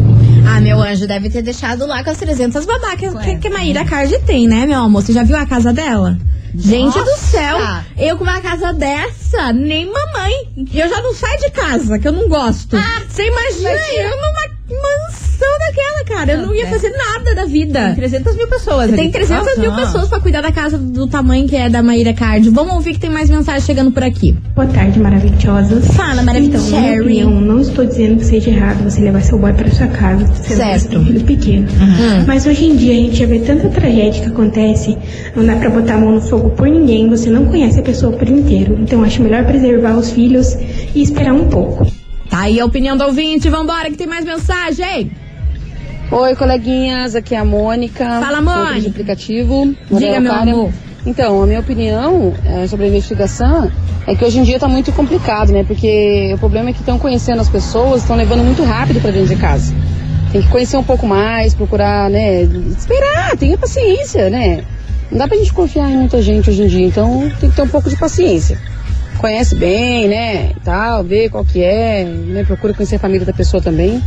Ah, 0.46 0.60
meu 0.60 0.80
anjo 0.80 1.06
deve 1.06 1.30
ter 1.30 1.42
deixado 1.42 1.86
lá 1.86 2.02
com 2.02 2.10
as 2.10 2.18
300 2.18 2.64
babacas 2.66 3.14
que, 3.24 3.36
que 3.36 3.48
a 3.48 3.50
Maíra 3.50 3.84
Card 3.84 4.18
tem, 4.20 4.46
né, 4.46 4.66
meu 4.66 4.80
amor? 4.80 5.02
Você 5.02 5.12
já 5.12 5.22
viu 5.22 5.36
a 5.36 5.46
casa 5.46 5.72
dela? 5.72 6.18
Gente 6.54 6.98
do 6.98 7.16
céu, 7.16 7.56
eu 7.96 8.16
com 8.18 8.24
uma 8.24 8.40
casa 8.42 8.74
dessa, 8.74 9.52
nem 9.54 9.86
mamãe. 9.86 10.32
Eu 10.74 10.86
já 10.88 11.00
não 11.00 11.14
saio 11.14 11.40
de 11.40 11.50
casa, 11.50 11.98
que 11.98 12.06
eu 12.06 12.12
não 12.12 12.28
gosto. 12.28 12.76
Você 13.08 13.26
imagina 13.26 13.70
eu 13.70 14.10
numa 14.10 14.82
mansão 14.82 15.31
daquela, 15.58 16.04
cara. 16.04 16.32
Eu 16.32 16.46
não 16.46 16.54
ia 16.54 16.64
é. 16.64 16.70
fazer 16.70 16.90
nada 16.90 17.34
da 17.34 17.44
vida. 17.44 17.86
Tem 17.86 17.94
300 17.96 18.36
mil 18.36 18.48
pessoas 18.48 18.90
Tem 18.90 19.00
ali. 19.00 19.10
300 19.12 19.58
mil 19.58 19.70
Nossa. 19.70 19.86
pessoas 19.86 20.08
pra 20.08 20.20
cuidar 20.20 20.40
da 20.40 20.52
casa 20.52 20.78
do 20.78 21.06
tamanho 21.06 21.48
que 21.48 21.56
é 21.56 21.68
da 21.68 21.82
Maíra 21.82 22.12
Card. 22.12 22.48
Vamos 22.50 22.74
ouvir 22.74 22.94
que 22.94 23.00
tem 23.00 23.10
mais 23.10 23.28
mensagem 23.30 23.60
chegando 23.62 23.90
por 23.90 24.02
aqui. 24.02 24.32
Boa 24.54 24.66
tarde, 24.68 24.98
maravilhosas. 24.98 25.86
Fala, 25.94 26.22
maravilhosa. 26.22 26.68
Então, 26.68 26.80
Cherry. 26.80 27.00
opinião, 27.00 27.30
não 27.40 27.60
estou 27.60 27.84
dizendo 27.84 28.16
que 28.18 28.24
seja 28.24 28.50
errado 28.50 28.82
você 28.82 29.00
levar 29.00 29.22
seu 29.22 29.38
boy 29.38 29.52
para 29.52 29.70
sua 29.70 29.86
casa, 29.88 30.26
sendo 30.26 30.56
Certo. 30.56 30.72
que 30.72 30.78
você 30.80 30.88
tem 30.88 30.98
um 30.98 31.06
filho 31.06 31.24
pequeno. 31.24 31.68
Hum. 31.72 32.24
Mas 32.26 32.46
hoje 32.46 32.64
em 32.66 32.76
dia 32.76 32.92
a 32.92 32.96
gente 32.96 33.16
já 33.16 33.26
vê 33.26 33.38
tanta 33.40 33.68
tragédia 33.68 34.22
que 34.22 34.28
acontece, 34.28 34.96
não 35.34 35.44
dá 35.44 35.56
pra 35.56 35.70
botar 35.70 35.94
a 35.94 35.98
mão 35.98 36.12
no 36.12 36.20
fogo 36.20 36.50
por 36.50 36.68
ninguém, 36.68 37.08
você 37.08 37.30
não 37.30 37.46
conhece 37.46 37.80
a 37.80 37.82
pessoa 37.82 38.12
por 38.12 38.28
inteiro. 38.28 38.76
Então 38.80 39.02
acho 39.02 39.22
melhor 39.22 39.44
preservar 39.44 39.96
os 39.96 40.10
filhos 40.10 40.56
e 40.94 41.02
esperar 41.02 41.32
um 41.34 41.48
pouco. 41.48 41.84
Tá 42.30 42.40
Aí 42.40 42.58
a 42.58 42.64
opinião 42.64 42.96
do 42.96 43.04
ouvinte, 43.04 43.48
vambora 43.50 43.90
que 43.90 43.96
tem 43.96 44.06
mais 44.06 44.24
mensagem. 44.24 45.10
Oi, 46.14 46.36
coleguinhas, 46.36 47.16
aqui 47.16 47.34
é 47.34 47.38
a 47.38 47.44
Mônica. 47.44 48.04
Fala, 48.04 48.42
Mônica. 48.42 48.80
de 48.82 48.88
aplicativo. 48.88 49.74
Diga, 49.90 50.20
meu 50.20 50.34
amor. 50.34 50.70
Então, 51.06 51.42
a 51.42 51.46
minha 51.46 51.60
opinião 51.60 52.34
é, 52.44 52.66
sobre 52.66 52.84
a 52.84 52.88
investigação 52.90 53.72
é 54.06 54.14
que 54.14 54.22
hoje 54.22 54.38
em 54.38 54.42
dia 54.42 54.58
tá 54.58 54.68
muito 54.68 54.92
complicado, 54.92 55.52
né? 55.54 55.64
Porque 55.64 56.30
o 56.34 56.36
problema 56.36 56.68
é 56.68 56.74
que 56.74 56.80
estão 56.80 56.98
conhecendo 56.98 57.40
as 57.40 57.48
pessoas, 57.48 58.02
estão 58.02 58.14
levando 58.14 58.44
muito 58.44 58.62
rápido 58.62 59.00
pra 59.00 59.10
dentro 59.10 59.34
de 59.34 59.40
casa. 59.40 59.74
Tem 60.30 60.42
que 60.42 60.48
conhecer 60.48 60.76
um 60.76 60.84
pouco 60.84 61.06
mais, 61.06 61.54
procurar, 61.54 62.10
né? 62.10 62.42
Esperar, 62.42 63.34
tenha 63.38 63.56
paciência, 63.56 64.28
né? 64.28 64.64
Não 65.10 65.16
dá 65.16 65.26
pra 65.26 65.38
gente 65.38 65.54
confiar 65.54 65.90
em 65.90 65.96
muita 65.96 66.20
gente 66.20 66.50
hoje 66.50 66.62
em 66.62 66.66
dia, 66.66 66.86
então 66.86 67.32
tem 67.40 67.48
que 67.48 67.56
ter 67.56 67.62
um 67.62 67.68
pouco 67.68 67.88
de 67.88 67.96
paciência. 67.96 68.58
Conhece 69.16 69.54
bem, 69.54 70.08
né? 70.08 70.50
e 70.54 70.60
Tal, 70.60 71.02
vê 71.04 71.30
qual 71.30 71.42
que 71.42 71.62
é, 71.62 72.04
né? 72.04 72.44
Procura 72.44 72.74
conhecer 72.74 72.96
a 72.96 72.98
família 72.98 73.24
da 73.24 73.32
pessoa 73.32 73.62
também. 73.62 74.02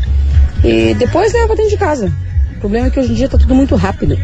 E 0.63 0.93
depois 0.95 1.31
leva 1.33 1.47
pra 1.47 1.55
dentro 1.55 1.71
de 1.71 1.77
casa. 1.77 2.11
O 2.57 2.59
problema 2.59 2.87
é 2.87 2.89
que 2.89 2.99
hoje 2.99 3.11
em 3.11 3.15
dia 3.15 3.29
tá 3.29 3.37
tudo 3.37 3.53
muito 3.53 3.75
rápido. 3.75 4.17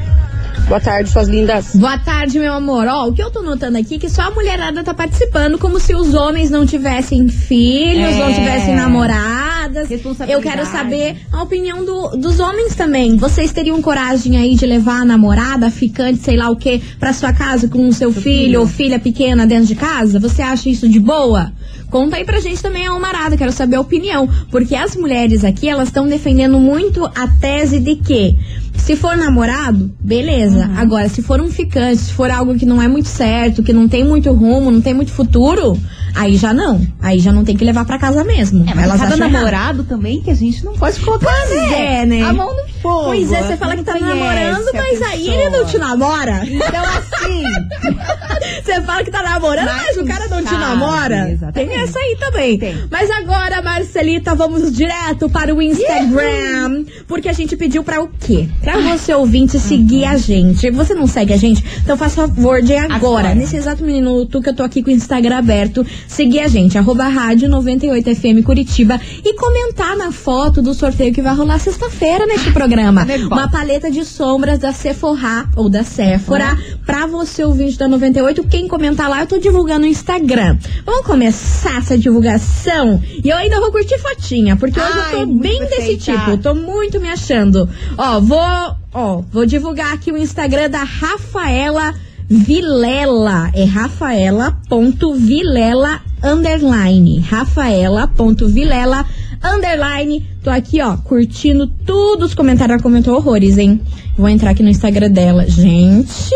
Boa 0.67 0.79
tarde, 0.79 1.09
suas 1.09 1.27
lindas. 1.27 1.75
Boa 1.75 1.97
tarde, 1.97 2.39
meu 2.39 2.53
amor. 2.53 2.87
Ó, 2.87 3.07
o 3.09 3.13
que 3.13 3.21
eu 3.21 3.29
tô 3.29 3.41
notando 3.41 3.77
aqui 3.77 3.95
é 3.95 3.99
que 3.99 4.09
só 4.09 4.23
a 4.23 4.31
mulherada 4.31 4.83
tá 4.83 4.93
participando 4.93 5.57
como 5.57 5.79
se 5.79 5.93
os 5.93 6.13
homens 6.13 6.49
não 6.49 6.65
tivessem 6.65 7.27
filhos, 7.27 8.13
É. 8.13 8.17
não 8.19 8.33
tivessem 8.33 8.75
namoradas. 8.75 9.89
Eu 10.27 10.41
quero 10.41 10.65
saber 10.65 11.17
a 11.31 11.43
opinião 11.43 11.83
do- 11.83 12.15
dos 12.17 12.39
homens 12.39 12.75
também. 12.75 13.15
Vocês 13.17 13.51
teriam 13.51 13.81
coragem 13.81 14.37
aí 14.37 14.55
de 14.55 14.65
levar 14.65 15.01
a 15.01 15.05
namorada, 15.05 15.67
a 15.67 15.71
ficante, 15.71 16.19
sei 16.23 16.37
lá 16.37 16.49
o 16.49 16.55
que, 16.55 16.79
pra 16.99 17.11
sua 17.13 17.33
casa 17.33 17.67
com 17.67 17.87
o 17.87 17.93
seu 17.93 18.11
filho, 18.11 18.23
filho. 18.23 18.59
ou 18.61 18.67
filha 18.67 18.99
pequena 18.99 19.45
dentro 19.45 19.65
de 19.67 19.75
casa? 19.75 20.19
Você 20.19 20.41
acha 20.41 20.69
isso 20.69 20.87
de 20.87 20.99
boa? 20.99 21.51
Conta 21.91 22.15
aí 22.15 22.23
pra 22.23 22.39
gente 22.39 22.63
também 22.63 22.87
a 22.87 22.91
Almarada, 22.91 23.35
quero 23.35 23.51
saber 23.51 23.75
a 23.75 23.81
opinião. 23.81 24.27
Porque 24.49 24.73
as 24.73 24.95
mulheres 24.95 25.43
aqui, 25.43 25.67
elas 25.67 25.89
estão 25.89 26.07
defendendo 26.07 26.57
muito 26.57 27.05
a 27.05 27.27
tese 27.27 27.79
de 27.79 27.97
que 27.97 28.39
se 28.77 28.95
for 28.95 29.17
namorado, 29.17 29.91
beleza. 29.99 30.67
Uhum. 30.67 30.77
Agora, 30.77 31.09
se 31.09 31.21
for 31.21 31.41
um 31.41 31.49
ficante, 31.49 31.97
se 31.97 32.13
for 32.13 32.31
algo 32.31 32.55
que 32.55 32.65
não 32.65 32.81
é 32.81 32.87
muito 32.87 33.09
certo, 33.09 33.61
que 33.61 33.73
não 33.73 33.89
tem 33.89 34.05
muito 34.05 34.31
rumo, 34.31 34.71
não 34.71 34.81
tem 34.81 34.93
muito 34.93 35.11
futuro, 35.11 35.77
aí 36.15 36.37
já 36.37 36.53
não. 36.53 36.85
Aí 37.01 37.19
já 37.19 37.31
não 37.31 37.43
tem 37.43 37.55
que 37.55 37.63
levar 37.65 37.85
pra 37.85 37.97
casa 37.97 38.23
mesmo. 38.23 38.63
É, 38.69 38.73
mas 38.73 38.85
Elas 38.85 38.99
cada 39.01 39.15
errado. 39.15 39.31
namorado 39.31 39.83
também 39.83 40.21
que 40.21 40.29
a 40.31 40.35
gente 40.35 40.63
não 40.65 40.73
pode 40.73 40.99
colocar, 40.99 41.25
Pois 41.47 41.71
é, 41.71 42.05
né? 42.05 42.21
A 42.23 42.33
mão 42.33 42.53
no 42.55 42.67
fogo. 42.81 43.05
Pois 43.05 43.31
é, 43.31 43.43
você 43.43 43.57
fala 43.57 43.75
que 43.75 43.83
tá 43.83 43.93
namorando, 43.99 44.65
mas 44.73 45.01
aí 45.01 45.27
ele 45.29 45.49
não 45.49 45.65
te 45.65 45.77
namora. 45.77 46.41
Então, 46.45 46.83
assim, 46.85 47.43
Você 48.63 48.81
fala 48.81 49.03
que 49.03 49.11
tá 49.11 49.21
namorando, 49.23 49.65
mas, 49.65 49.95
Mas 49.95 49.97
o 49.97 50.05
cara 50.05 50.27
não 50.27 50.37
te 50.41 50.49
sabe, 50.49 50.57
namora. 50.61 51.29
exatamente. 51.31 51.69
Tem 51.71 51.81
essa 51.81 51.99
aí 51.99 52.17
também. 52.19 52.57
Tem. 52.57 52.75
Mas 52.89 53.09
agora, 53.11 53.61
Marcelita, 53.61 54.33
vamos 54.35 54.71
direto 54.71 55.29
para 55.29 55.53
o 55.53 55.61
Instagram. 55.61 56.85
Porque 57.07 57.29
a 57.29 57.33
gente 57.33 57.55
pediu 57.55 57.83
pra 57.83 58.01
o 58.01 58.07
quê? 58.07 58.47
Pra 58.61 58.79
você 58.79 59.13
ouvinte 59.13 59.59
seguir 59.59 60.05
a 60.05 60.17
gente. 60.17 60.69
Você 60.71 60.93
não 60.93 61.07
segue 61.07 61.33
a 61.33 61.37
gente? 61.37 61.63
Então 61.83 61.97
faça 61.97 62.15
favor 62.27 62.61
de 62.61 62.73
agora, 62.75 62.95
Agora. 62.95 63.35
nesse 63.35 63.55
exato 63.57 63.83
minuto 63.83 64.41
que 64.41 64.49
eu 64.49 64.55
tô 64.55 64.63
aqui 64.63 64.81
com 64.83 64.89
o 64.89 64.93
Instagram 64.93 65.37
aberto, 65.37 65.85
seguir 66.07 66.39
a 66.39 66.47
gente, 66.47 66.77
arroba 66.77 67.07
rádio 67.07 67.49
98FM 67.49 68.43
Curitiba 68.43 68.99
e 69.23 69.33
comentar 69.35 69.95
na 69.97 70.11
foto 70.11 70.61
do 70.61 70.73
sorteio 70.73 71.13
que 71.13 71.21
vai 71.21 71.35
rolar 71.35 71.59
sexta-feira 71.59 72.25
neste 72.25 72.51
programa. 72.51 73.05
É 73.09 73.17
bom. 73.17 73.35
Uma 73.35 73.49
paleta 73.49 73.89
de 73.89 74.03
sombras 74.05 74.59
da 74.59 74.71
Sephora 74.71 75.47
ou 75.55 75.69
da 75.69 75.83
Sephora 75.83 76.57
pra 76.85 77.05
você 77.05 77.43
ouvinte 77.43 77.77
da 77.77 77.87
98. 77.87 78.43
Quem 78.45 78.67
comentar 78.67 79.09
lá, 79.09 79.21
eu 79.21 79.27
tô 79.27 79.37
divulgando 79.37 79.81
no 79.81 79.87
Instagram. 79.87 80.57
Vamos 80.85 81.05
começar 81.05 81.77
essa 81.77 81.97
divulgação 81.97 83.01
e 83.23 83.29
eu 83.29 83.37
ainda 83.37 83.59
vou 83.59 83.71
curtir 83.71 83.97
fotinha, 83.99 84.55
porque 84.55 84.79
hoje 84.79 84.97
eu 84.97 85.03
Ai, 85.03 85.11
tô 85.11 85.25
bem 85.27 85.59
desse 85.59 85.97
tipo, 85.97 86.37
tô 86.37 86.55
muito 86.55 86.99
me 86.99 87.09
achando. 87.09 87.69
Ó, 87.97 88.19
vou, 88.19 88.75
ó, 88.93 89.21
vou 89.31 89.45
divulgar 89.45 89.93
aqui 89.93 90.11
o 90.11 90.17
Instagram 90.17 90.69
da 90.69 90.83
Rafaela 90.83 91.93
Vilela. 92.31 93.51
É 93.53 93.65
rafaela.vilela 93.65 95.99
underline. 96.23 97.19
Rafaela.vilela 97.19 99.05
underline. 99.43 100.25
Tô 100.41 100.49
aqui, 100.49 100.81
ó, 100.81 100.95
curtindo 100.95 101.67
tudo 101.67 102.23
os 102.23 102.33
comentários. 102.33 102.75
Ela 102.75 102.81
comentou 102.81 103.17
horrores, 103.17 103.57
hein? 103.57 103.81
Vou 104.17 104.29
entrar 104.29 104.51
aqui 104.51 104.63
no 104.63 104.69
Instagram 104.69 105.11
dela. 105.11 105.45
Gente, 105.45 106.33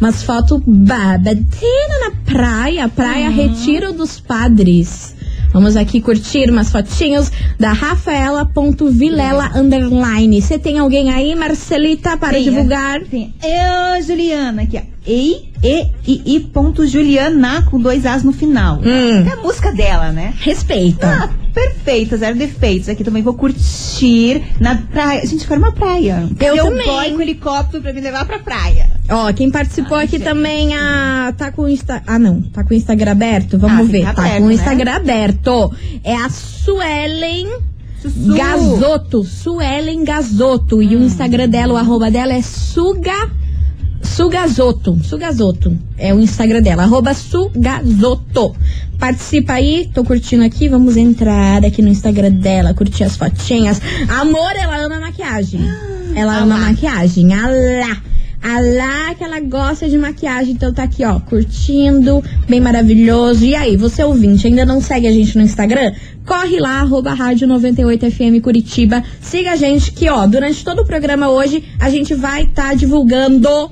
umas 0.00 0.22
fotos 0.22 0.62
babatina 0.64 1.98
na 2.04 2.12
praia. 2.24 2.88
Praia 2.88 3.28
Retiro 3.28 3.92
dos 3.92 4.20
Padres. 4.20 5.15
Vamos 5.52 5.76
aqui 5.76 6.00
curtir 6.00 6.50
umas 6.50 6.70
fotinhos 6.70 7.30
da 7.58 7.72
Rafaela.vilela 7.72 9.52
underline. 9.54 10.40
Você 10.40 10.58
tem 10.58 10.78
alguém 10.78 11.10
aí, 11.10 11.34
Marcelita, 11.34 12.16
para 12.16 12.34
Tem, 12.34 12.44
divulgar? 12.44 13.00
Tem 13.04 13.34
eu, 13.42 14.02
Juliana, 14.02 14.62
aqui, 14.62 14.78
ó. 14.78 14.82
Ei, 15.06 15.50
e, 16.06 16.36
i, 16.36 16.40
ponto 16.40 16.86
Juliana, 16.86 17.62
com 17.62 17.80
dois 17.80 18.04
As 18.06 18.22
no 18.22 18.32
final. 18.32 18.76
Hum. 18.84 19.26
É 19.26 19.32
a 19.32 19.36
música 19.36 19.72
dela, 19.72 20.12
né? 20.12 20.32
Respeita. 20.38 21.06
Ah, 21.06 21.30
perfeita, 21.52 22.16
zero 22.16 22.36
defeitos. 22.36 22.88
Aqui 22.88 23.02
também 23.02 23.22
vou 23.22 23.34
curtir 23.34 24.42
na 24.60 24.76
praia. 24.76 25.26
Gente, 25.26 25.46
quero 25.46 25.60
uma 25.60 25.72
praia. 25.72 26.28
Eu 26.40 26.54
um 26.54 26.68
também. 26.70 26.86
boy 26.86 27.10
com 27.12 27.22
helicóptero 27.22 27.82
pra 27.82 27.92
me 27.92 28.00
levar 28.00 28.24
pra 28.26 28.38
praia. 28.38 28.90
Ó, 29.08 29.32
quem 29.32 29.50
participou 29.50 29.96
Ai, 29.98 30.04
aqui 30.04 30.18
gente. 30.18 30.24
também, 30.24 30.74
a, 30.74 31.32
tá 31.36 31.50
com 31.52 31.62
o 31.62 31.68
Insta... 31.68 32.02
Ah, 32.06 32.18
não, 32.18 32.42
tá 32.42 32.64
com 32.64 32.74
o 32.74 32.76
Instagram 32.76 33.12
aberto? 33.12 33.58
Vamos 33.58 33.80
Ah, 33.80 33.82
ver. 33.90 34.00
fica 34.00 34.14
Tá 34.14 34.22
aberto, 34.22 34.38
com 34.38 34.44
o 34.44 34.48
né? 34.48 34.54
Instagram 34.54 34.92
aberto. 34.92 35.72
É 36.04 36.14
a 36.16 36.28
Suelen 36.28 37.46
Sussu. 38.02 38.34
Gazoto. 38.36 39.24
Suelen 39.24 40.04
Gazoto. 40.04 40.82
E 40.82 40.94
o. 40.96 41.02
Instagram 41.02 41.48
dela, 41.48 41.74
o 41.74 41.76
arroba 41.76 42.10
dela 42.10 42.32
é 42.34 42.42
Suga... 42.42 43.30
Sugazoto. 44.16 44.98
Sugazoto. 45.04 45.76
É 45.98 46.14
o 46.14 46.18
Instagram 46.18 46.62
dela. 46.62 46.84
Arroba 46.84 47.12
Sugazoto. 47.12 48.56
Participa 48.98 49.52
aí, 49.52 49.90
tô 49.92 50.02
curtindo 50.04 50.42
aqui. 50.42 50.70
Vamos 50.70 50.96
entrar 50.96 51.62
aqui 51.62 51.82
no 51.82 51.88
Instagram 51.88 52.30
dela, 52.30 52.72
curtir 52.72 53.04
as 53.04 53.14
fotinhas. 53.14 53.78
Amor, 54.08 54.56
ela 54.56 54.78
ama 54.78 55.00
maquiagem. 55.00 55.60
Ela 56.14 56.38
Ah 56.38 56.42
ama 56.44 56.54
lá. 56.54 56.60
maquiagem. 56.68 57.34
Alá. 57.34 58.02
Alá 58.42 59.14
que 59.14 59.22
ela 59.22 59.38
gosta 59.38 59.86
de 59.86 59.98
maquiagem. 59.98 60.54
Então 60.54 60.72
tá 60.72 60.84
aqui, 60.84 61.04
ó, 61.04 61.20
curtindo. 61.20 62.24
Bem 62.48 62.58
maravilhoso. 62.58 63.44
E 63.44 63.54
aí, 63.54 63.76
você 63.76 64.02
ouvinte, 64.02 64.46
ainda 64.46 64.64
não 64.64 64.80
segue 64.80 65.06
a 65.06 65.12
gente 65.12 65.36
no 65.36 65.44
Instagram? 65.44 65.92
Corre 66.24 66.58
lá, 66.58 66.80
arroba 66.80 67.12
rádio 67.12 67.46
98FM 67.48 68.40
Curitiba. 68.40 69.04
Siga 69.20 69.52
a 69.52 69.56
gente 69.56 69.92
que, 69.92 70.08
ó, 70.08 70.26
durante 70.26 70.64
todo 70.64 70.80
o 70.80 70.86
programa 70.86 71.28
hoje, 71.28 71.62
a 71.78 71.90
gente 71.90 72.14
vai 72.14 72.44
estar 72.44 72.74
divulgando 72.74 73.70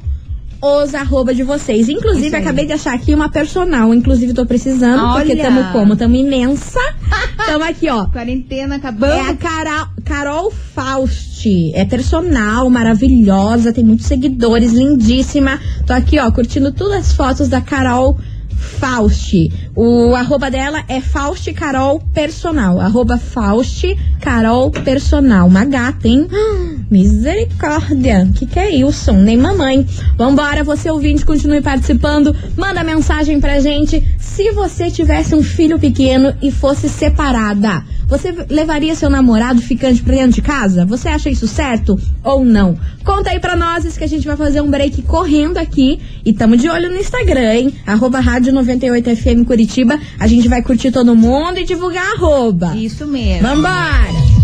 os 0.64 0.94
arroba 0.94 1.34
de 1.34 1.42
vocês. 1.42 1.88
Inclusive, 1.88 2.34
acabei 2.34 2.64
de 2.64 2.72
achar 2.72 2.94
aqui 2.94 3.14
uma 3.14 3.28
personal. 3.28 3.92
Inclusive, 3.92 4.32
tô 4.32 4.46
precisando, 4.46 5.12
porque 5.14 5.32
Olha. 5.32 5.42
tamo 5.42 5.72
como? 5.72 5.96
Tamo 5.96 6.14
imensa. 6.16 6.80
Tamo 7.46 7.64
aqui, 7.64 7.90
ó. 7.90 8.06
Quarentena 8.06 8.76
acabando. 8.76 9.12
É 9.12 9.20
a 9.28 9.34
Carol, 9.34 9.86
Carol 10.04 10.50
Faust. 10.50 11.46
É 11.74 11.84
personal, 11.84 12.70
maravilhosa, 12.70 13.72
tem 13.72 13.84
muitos 13.84 14.06
seguidores, 14.06 14.72
lindíssima. 14.72 15.60
Tô 15.86 15.92
aqui, 15.92 16.18
ó, 16.18 16.30
curtindo 16.30 16.72
todas 16.72 16.98
as 16.98 17.12
fotos 17.12 17.48
da 17.48 17.60
Carol 17.60 18.16
Faust. 18.64 19.52
O 19.76 20.14
arroba 20.14 20.50
dela 20.50 20.82
é 20.88 21.00
Faust 21.00 21.52
Carol 21.52 22.00
Personal. 22.12 22.80
Arroba 22.80 23.18
Faust 23.18 23.96
Carol 24.20 24.70
Personal. 24.70 25.46
Uma 25.46 25.64
gata, 25.64 26.08
hein? 26.08 26.26
Misericórdia. 26.90 28.28
Que 28.34 28.46
que 28.46 28.58
é 28.58 28.70
isso? 28.70 29.12
Nem 29.12 29.36
mamãe. 29.36 29.86
Vambora, 30.16 30.64
você 30.64 30.90
ouvinte, 30.90 31.24
continue 31.24 31.60
participando. 31.60 32.34
Manda 32.56 32.82
mensagem 32.82 33.40
pra 33.40 33.60
gente. 33.60 34.02
Se 34.18 34.50
você 34.52 34.90
tivesse 34.90 35.34
um 35.34 35.42
filho 35.42 35.78
pequeno 35.78 36.34
e 36.42 36.50
fosse 36.50 36.88
separada, 36.88 37.84
você 38.06 38.32
levaria 38.48 38.94
seu 38.94 39.08
namorado 39.08 39.60
ficante 39.60 40.02
pra 40.02 40.14
dentro 40.14 40.32
de 40.32 40.42
casa? 40.42 40.84
Você 40.84 41.08
acha 41.08 41.30
isso 41.30 41.46
certo 41.48 41.98
ou 42.22 42.44
não? 42.44 42.78
Conta 43.04 43.30
aí 43.30 43.40
pra 43.40 43.56
nós 43.56 43.96
que 43.96 44.04
a 44.04 44.08
gente 44.08 44.26
vai 44.26 44.36
fazer 44.36 44.60
um 44.60 44.70
break 44.70 45.02
correndo 45.02 45.58
aqui. 45.58 46.00
E 46.24 46.32
tamo 46.32 46.56
de 46.56 46.68
olho 46.68 46.90
no 46.90 46.96
Instagram, 46.96 47.54
hein? 47.54 47.74
Arroba 47.86 48.20
Rádio 48.20 48.52
98FM 48.52 49.44
Curitiba. 49.44 49.98
A 50.18 50.26
gente 50.26 50.48
vai 50.48 50.62
curtir 50.62 50.90
todo 50.90 51.14
mundo 51.14 51.58
e 51.58 51.64
divulgar 51.64 52.04
arroba. 52.14 52.74
Isso 52.76 53.06
mesmo. 53.06 53.46
Vambora! 53.46 54.34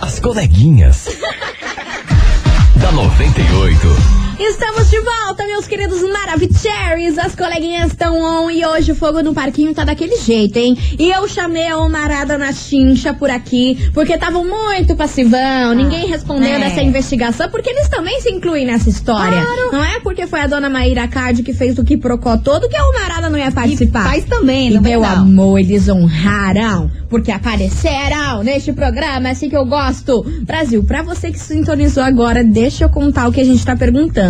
As 0.00 0.20
coleguinhas. 0.20 1.08
da 2.80 2.92
98. 2.92 4.25
Estamos 4.38 4.90
de 4.90 5.00
volta, 5.00 5.46
meus 5.46 5.66
queridos 5.66 6.02
Maravicheries. 6.02 7.18
As 7.18 7.34
coleguinhas 7.34 7.92
estão 7.92 8.20
on 8.20 8.50
e 8.50 8.66
hoje 8.66 8.92
o 8.92 8.94
fogo 8.94 9.22
no 9.22 9.32
parquinho 9.32 9.74
tá 9.74 9.82
daquele 9.82 10.16
jeito, 10.18 10.58
hein? 10.58 10.76
E 10.98 11.10
eu 11.10 11.26
chamei 11.26 11.66
a 11.66 11.78
Omarada 11.78 12.36
na 12.36 12.52
chincha 12.52 13.14
por 13.14 13.30
aqui, 13.30 13.90
porque 13.94 14.12
estavam 14.12 14.44
muito 14.44 14.94
passivão, 14.94 15.74
ninguém 15.74 16.06
respondeu 16.06 16.50
é. 16.50 16.58
dessa 16.58 16.82
investigação, 16.82 17.48
porque 17.48 17.70
eles 17.70 17.88
também 17.88 18.20
se 18.20 18.30
incluem 18.30 18.66
nessa 18.66 18.90
história. 18.90 19.42
Não 19.72 19.82
é 19.82 20.00
porque 20.00 20.26
foi 20.26 20.40
a 20.40 20.46
dona 20.46 20.68
Maíra 20.68 21.08
Card 21.08 21.42
que 21.42 21.54
fez 21.54 21.78
o 21.78 21.84
que 21.84 21.96
procó 21.96 22.36
todo 22.36 22.68
que 22.68 22.76
a 22.76 22.86
Omarada 22.86 23.30
não 23.30 23.38
ia 23.38 23.50
participar. 23.50 24.04
faz 24.04 24.24
também, 24.24 24.68
E 24.68 24.74
não 24.74 24.82
meu 24.82 25.00
vai 25.00 25.16
não. 25.16 25.22
amor, 25.22 25.60
eles 25.60 25.88
honraram, 25.88 26.90
porque 27.08 27.32
apareceram 27.32 28.42
neste 28.42 28.70
programa, 28.72 29.28
é 29.28 29.30
assim 29.32 29.48
que 29.48 29.56
eu 29.56 29.64
gosto. 29.64 30.22
Brasil, 30.42 30.84
pra 30.84 31.02
você 31.02 31.32
que 31.32 31.38
sintonizou 31.38 32.02
agora, 32.02 32.44
deixa 32.44 32.84
eu 32.84 32.90
contar 32.90 33.28
o 33.28 33.32
que 33.32 33.40
a 33.40 33.44
gente 33.44 33.64
tá 33.64 33.74
perguntando. 33.74 34.25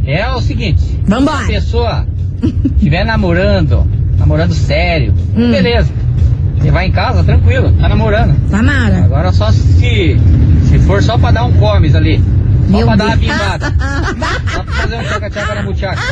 É 0.06 0.30
o 0.32 0.40
seguinte. 0.40 0.82
Vambora. 1.04 1.44
Se 1.44 1.52
a 1.52 1.54
pessoa 1.60 2.06
estiver 2.76 3.04
namorando, 3.04 3.86
namorando 4.18 4.54
sério, 4.54 5.12
Hum. 5.36 5.50
beleza. 5.50 5.92
Você 6.58 6.70
vai 6.70 6.86
em 6.86 6.92
casa, 6.92 7.22
tranquilo, 7.22 7.72
tá 7.78 7.88
namorando. 7.88 8.34
Samara. 8.48 9.04
Agora 9.04 9.32
só 9.32 9.52
se, 9.52 10.16
se 10.64 10.78
for 10.80 11.02
só 11.02 11.16
pra 11.18 11.30
dar 11.30 11.44
um 11.44 11.52
comes 11.52 11.94
ali. 11.94 12.20
Só 12.68 12.76
Meu 12.76 12.86
pra 12.86 12.96
dar 12.96 13.04
uma 13.06 13.16
bimbada. 13.16 13.74
Só 14.52 14.62
pra 14.62 14.72
fazer 14.74 14.96
um 14.96 15.02
tchaca-tchaca 15.02 15.54
na 15.54 15.62
buchaca. 15.62 16.02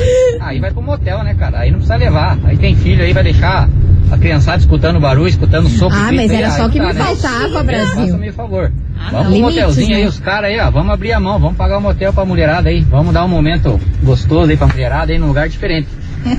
Aí 0.41 0.59
vai 0.59 0.71
pro 0.71 0.83
motel, 0.83 1.23
né, 1.23 1.35
cara? 1.35 1.61
Aí 1.61 1.71
não 1.71 1.79
precisa 1.79 1.97
levar. 1.97 2.39
Aí 2.45 2.57
tem 2.57 2.75
filho 2.75 3.05
aí, 3.05 3.13
vai 3.13 3.23
deixar 3.23 3.69
a 4.11 4.17
criançada 4.17 4.59
escutando 4.59 4.99
barulho, 4.99 5.29
escutando 5.29 5.69
soco. 5.69 5.95
Ah, 5.95 6.11
mas 6.13 6.31
aí, 6.31 6.37
era 6.37 6.51
só 6.51 6.63
aí 6.63 6.69
o 6.69 6.71
que 6.71 6.79
tá, 6.79 6.87
me 6.87 6.93
né? 6.95 7.05
faltava, 7.05 7.63
Brasil. 7.63 8.07
Faça 8.07 8.17
meio 8.19 8.33
favor. 8.33 8.73
não. 8.97 9.11
vamos 9.11 9.27
pro 9.27 9.35
Limites, 9.35 9.55
motelzinho 9.57 9.91
né? 9.91 9.97
aí, 9.97 10.07
os 10.07 10.19
caras 10.19 10.51
aí, 10.51 10.61
ó. 10.61 10.71
Vamos 10.71 10.93
abrir 10.93 11.13
a 11.13 11.21
mão, 11.21 11.39
vamos 11.39 11.57
pagar 11.57 11.77
o 11.77 11.81
motel 11.81 12.13
pra 12.13 12.25
mulherada 12.25 12.69
aí. 12.71 12.81
Vamos 12.81 13.13
dar 13.13 13.25
um 13.25 13.29
momento 13.29 13.79
gostoso 14.03 14.51
aí 14.51 14.57
pra 14.57 14.67
mulherada 14.67 15.13
aí 15.13 15.19
num 15.19 15.29
lugar 15.29 15.49
diferente. 15.49 15.89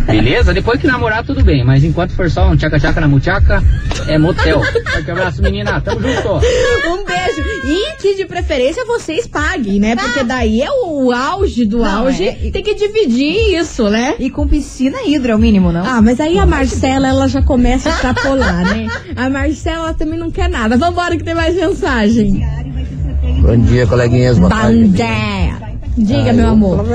Beleza? 0.05 0.53
Depois 0.53 0.79
que 0.79 0.87
namorar, 0.87 1.23
tudo 1.23 1.43
bem. 1.43 1.63
Mas 1.63 1.83
enquanto 1.83 2.11
for 2.11 2.29
só 2.29 2.47
um 2.49 2.55
tchaca-tchaca 2.55 2.99
na 3.01 3.07
muchaca, 3.07 3.63
é 4.07 4.17
motel. 4.17 4.61
Forte 4.63 5.11
abraço, 5.11 5.41
menina. 5.41 5.79
Tamo 5.81 6.01
junto. 6.01 6.29
Um 6.35 7.05
beijo. 7.05 7.41
E 7.65 7.95
que 8.01 8.15
de 8.15 8.25
preferência 8.25 8.85
vocês 8.85 9.27
paguem, 9.27 9.79
né? 9.79 9.95
Porque 9.95 10.23
daí 10.23 10.61
é 10.61 10.69
o 10.71 11.11
auge 11.11 11.65
do 11.65 11.79
Não, 11.79 12.05
auge. 12.05 12.27
é- 12.27 12.49
Tem 12.51 12.63
que 12.63 12.73
dividir 12.75 13.57
isso, 13.59 13.89
né? 13.89 14.15
E 14.19 14.29
com 14.29 14.47
piscina 14.47 14.97
hidro 15.05 15.31
é 15.31 15.35
o 15.35 15.39
mínimo, 15.39 15.71
não? 15.71 15.85
Ah, 15.85 16.01
mas 16.01 16.19
aí 16.19 16.37
a 16.39 16.45
Marcela, 16.45 17.07
ela 17.07 17.27
já 17.27 17.41
começa 17.41 17.89
a 17.89 17.93
extrapolar, 17.93 18.63
né? 18.75 18.87
A 19.15 19.29
Marcela 19.29 19.77
ela 19.77 19.93
também 19.93 20.17
não 20.17 20.31
quer 20.31 20.49
nada. 20.49 20.77
Vambora 20.77 21.15
que 21.17 21.23
tem 21.23 21.35
mais 21.35 21.55
mensagem. 21.55 22.45
Bom 23.41 23.57
dia, 23.57 23.85
coleguinhas. 23.85 24.37
Boa 24.39 24.49
tarde. 24.49 24.83
Bandé. 24.85 25.36
Diga, 25.99 26.29
Ah, 26.29 26.33
meu 26.33 26.45
eu, 26.45 26.51
amor. 26.51 26.85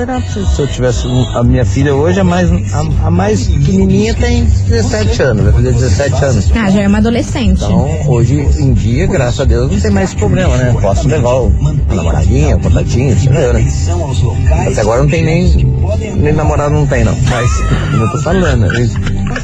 se, 0.55 0.61
eu 0.61 0.67
tivesse 0.67 1.05
um- 1.07 1.37
a 1.37 1.43
minha 1.43 1.65
filha 1.65 1.93
hoje, 1.93 2.21
a 2.21 2.23
mais, 2.23 2.49
a, 2.73 3.07
a 3.07 3.11
mais 3.11 3.47
pequenininha 3.47 4.13
tem 4.13 4.45
17 4.45 5.21
anos, 5.23 5.43
vai 5.43 5.51
fazer 5.53 5.73
17 5.73 6.23
anos. 6.25 6.51
Ah, 6.55 6.71
já 6.71 6.81
é 6.83 6.87
uma 6.87 6.99
adolescente. 6.99 7.63
Então, 7.65 7.85
hoje 8.07 8.35
em 8.59 8.73
dia, 8.73 9.05
graças 9.05 9.41
a 9.41 9.43
Deus, 9.43 9.69
não 9.73 9.79
tem 9.81 9.91
mais 9.91 10.09
esse 10.09 10.15
problema, 10.15 10.55
né? 10.55 10.73
Posso 10.81 11.05
levar 11.09 11.33
o, 11.33 11.51
a 11.89 11.95
namoradinha, 11.95 12.55
o 12.55 12.59
contatinho, 12.61 13.19
sei 13.19 13.29
lá, 13.33 13.51
né? 13.53 13.67
Até 14.71 14.79
agora 14.81 15.01
não 15.03 15.09
tem 15.09 15.21
nem, 15.23 15.53
nem 16.15 16.31
namorado, 16.33 16.73
não 16.73 16.87
tem 16.87 17.03
não. 17.03 17.13
Mas, 17.29 17.49
como 17.91 18.03
eu 18.05 18.09
tô 18.11 18.17
falando, 18.21 18.67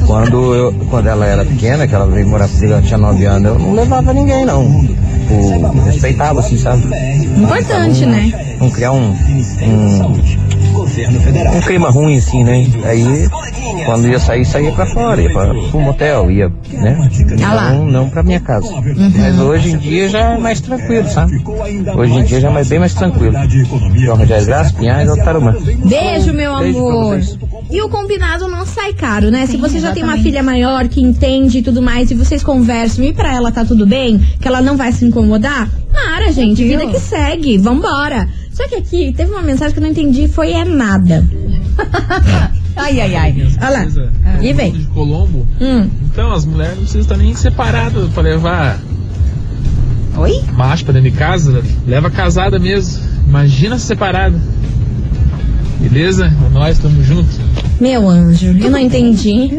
quando, 0.08 0.56
eu, 0.56 0.74
quando 0.90 1.08
ela 1.08 1.26
era 1.26 1.44
pequena, 1.44 1.86
que 1.86 1.94
ela 1.94 2.08
veio 2.08 2.26
morar 2.30 2.48
comigo, 2.48 2.72
ela 2.74 2.82
tinha 2.82 2.98
9 2.98 3.26
anos, 3.26 3.52
eu 3.52 3.60
não 3.60 3.74
levava 3.74 4.14
ninguém 4.14 4.46
não. 4.46 4.86
Tipo, 4.86 5.82
respeitava, 5.86 6.40
assim, 6.40 6.58
sabe? 6.58 6.84
Importante, 7.38 8.06
né? 8.06 8.49
Não 8.60 8.70
criar 8.70 8.92
um, 8.92 9.12
um, 9.12 10.04
um 11.56 11.62
clima 11.62 11.90
ruim, 11.90 12.18
assim, 12.18 12.44
né? 12.44 12.66
Aí, 12.84 13.30
quando 13.86 14.08
ia 14.08 14.20
sair, 14.20 14.44
saía 14.44 14.72
pra 14.72 14.86
fora, 14.86 15.22
ia 15.22 15.32
pra, 15.32 15.54
pro 15.54 15.80
motel, 15.80 16.30
ia, 16.30 16.50
né? 16.74 17.10
Ah. 17.44 17.72
Não, 17.74 17.86
não 17.86 18.10
pra 18.10 18.22
minha 18.22 18.40
casa. 18.40 18.68
Mas 19.18 19.40
hoje 19.40 19.72
em 19.72 19.78
dia 19.78 20.10
já 20.10 20.20
é 20.34 20.38
mais 20.38 20.60
tranquilo, 20.60 21.08
sabe? 21.10 21.42
Hoje 21.96 22.14
em 22.14 22.24
dia 22.24 22.42
já 22.42 22.52
é 22.52 22.64
bem 22.64 22.80
mais 22.80 22.94
tranquilo. 22.94 23.34
João 23.96 24.18
Rogério 24.18 24.46
Graça, 24.46 24.74
Pinhais, 24.74 25.10
Altarumã. 25.10 25.56
Beijo, 25.86 26.34
meu 26.34 26.54
amor. 26.54 27.20
E 27.72 27.82
o 27.82 27.88
combinado 27.90 28.48
não 28.48 28.66
sai 28.66 28.94
caro, 28.94 29.30
né? 29.30 29.46
Se 29.46 29.54
Sim, 29.54 29.58
você 29.60 29.80
já 29.80 29.94
tem 29.94 30.04
uma 30.04 30.14
exatamente. 30.14 30.24
filha 30.24 30.44
maior 30.44 30.88
que 30.88 31.02
entende 31.02 31.60
e 31.60 31.62
tudo 31.62 31.82
mais, 31.82 32.10
e 32.10 32.16
vocês 32.16 32.44
conversam 32.44 33.06
e 33.06 33.14
pra 33.14 33.34
ela 33.34 33.52
tá 33.52 33.64
tudo 33.64 33.86
bem, 33.86 34.20
que 34.42 34.48
ela 34.48 34.62
não 34.62 34.76
vai 34.76 34.92
se 34.92 35.06
incomodar, 35.06 35.70
para, 35.92 36.32
gente. 36.32 36.64
Vida 36.64 36.88
que 36.88 37.00
segue. 37.00 37.58
Vambora. 37.58 38.28
Só 38.60 38.68
que 38.68 38.76
aqui 38.76 39.14
teve 39.16 39.32
uma 39.32 39.42
mensagem 39.42 39.72
que 39.72 39.80
eu 39.80 39.84
não 39.84 39.90
entendi, 39.90 40.28
foi 40.28 40.52
é 40.52 40.66
nada. 40.66 41.26
Ai, 42.76 43.02
ai, 43.02 43.16
ai. 43.16 43.48
Olha 43.62 43.70
lá. 43.70 44.42
E 44.42 44.54
vem. 44.54 44.72
de 44.72 44.86
Colombo. 44.86 45.46
Hum. 45.60 45.90
Então, 46.04 46.32
as 46.32 46.46
mulheres 46.46 46.76
não 46.76 46.84
precisam 46.84 47.02
estar 47.02 47.18
nem 47.18 47.36
separadas 47.36 48.10
pra 48.12 48.24
levar 48.24 48.80
Oi? 50.18 50.42
macho 50.54 50.86
pra 50.86 50.94
dentro 50.94 51.12
de 51.12 51.18
casa. 51.18 51.62
Leva 51.86 52.10
casada 52.10 52.58
mesmo. 52.58 53.04
Imagina 53.28 53.78
separada. 53.78 54.40
Beleza? 55.82 56.34
Nós 56.54 56.78
estamos 56.78 57.06
juntos. 57.06 57.38
Meu 57.80 58.08
anjo, 58.10 58.48
eu 58.60 58.70
não 58.70 58.78
entendi. 58.80 59.50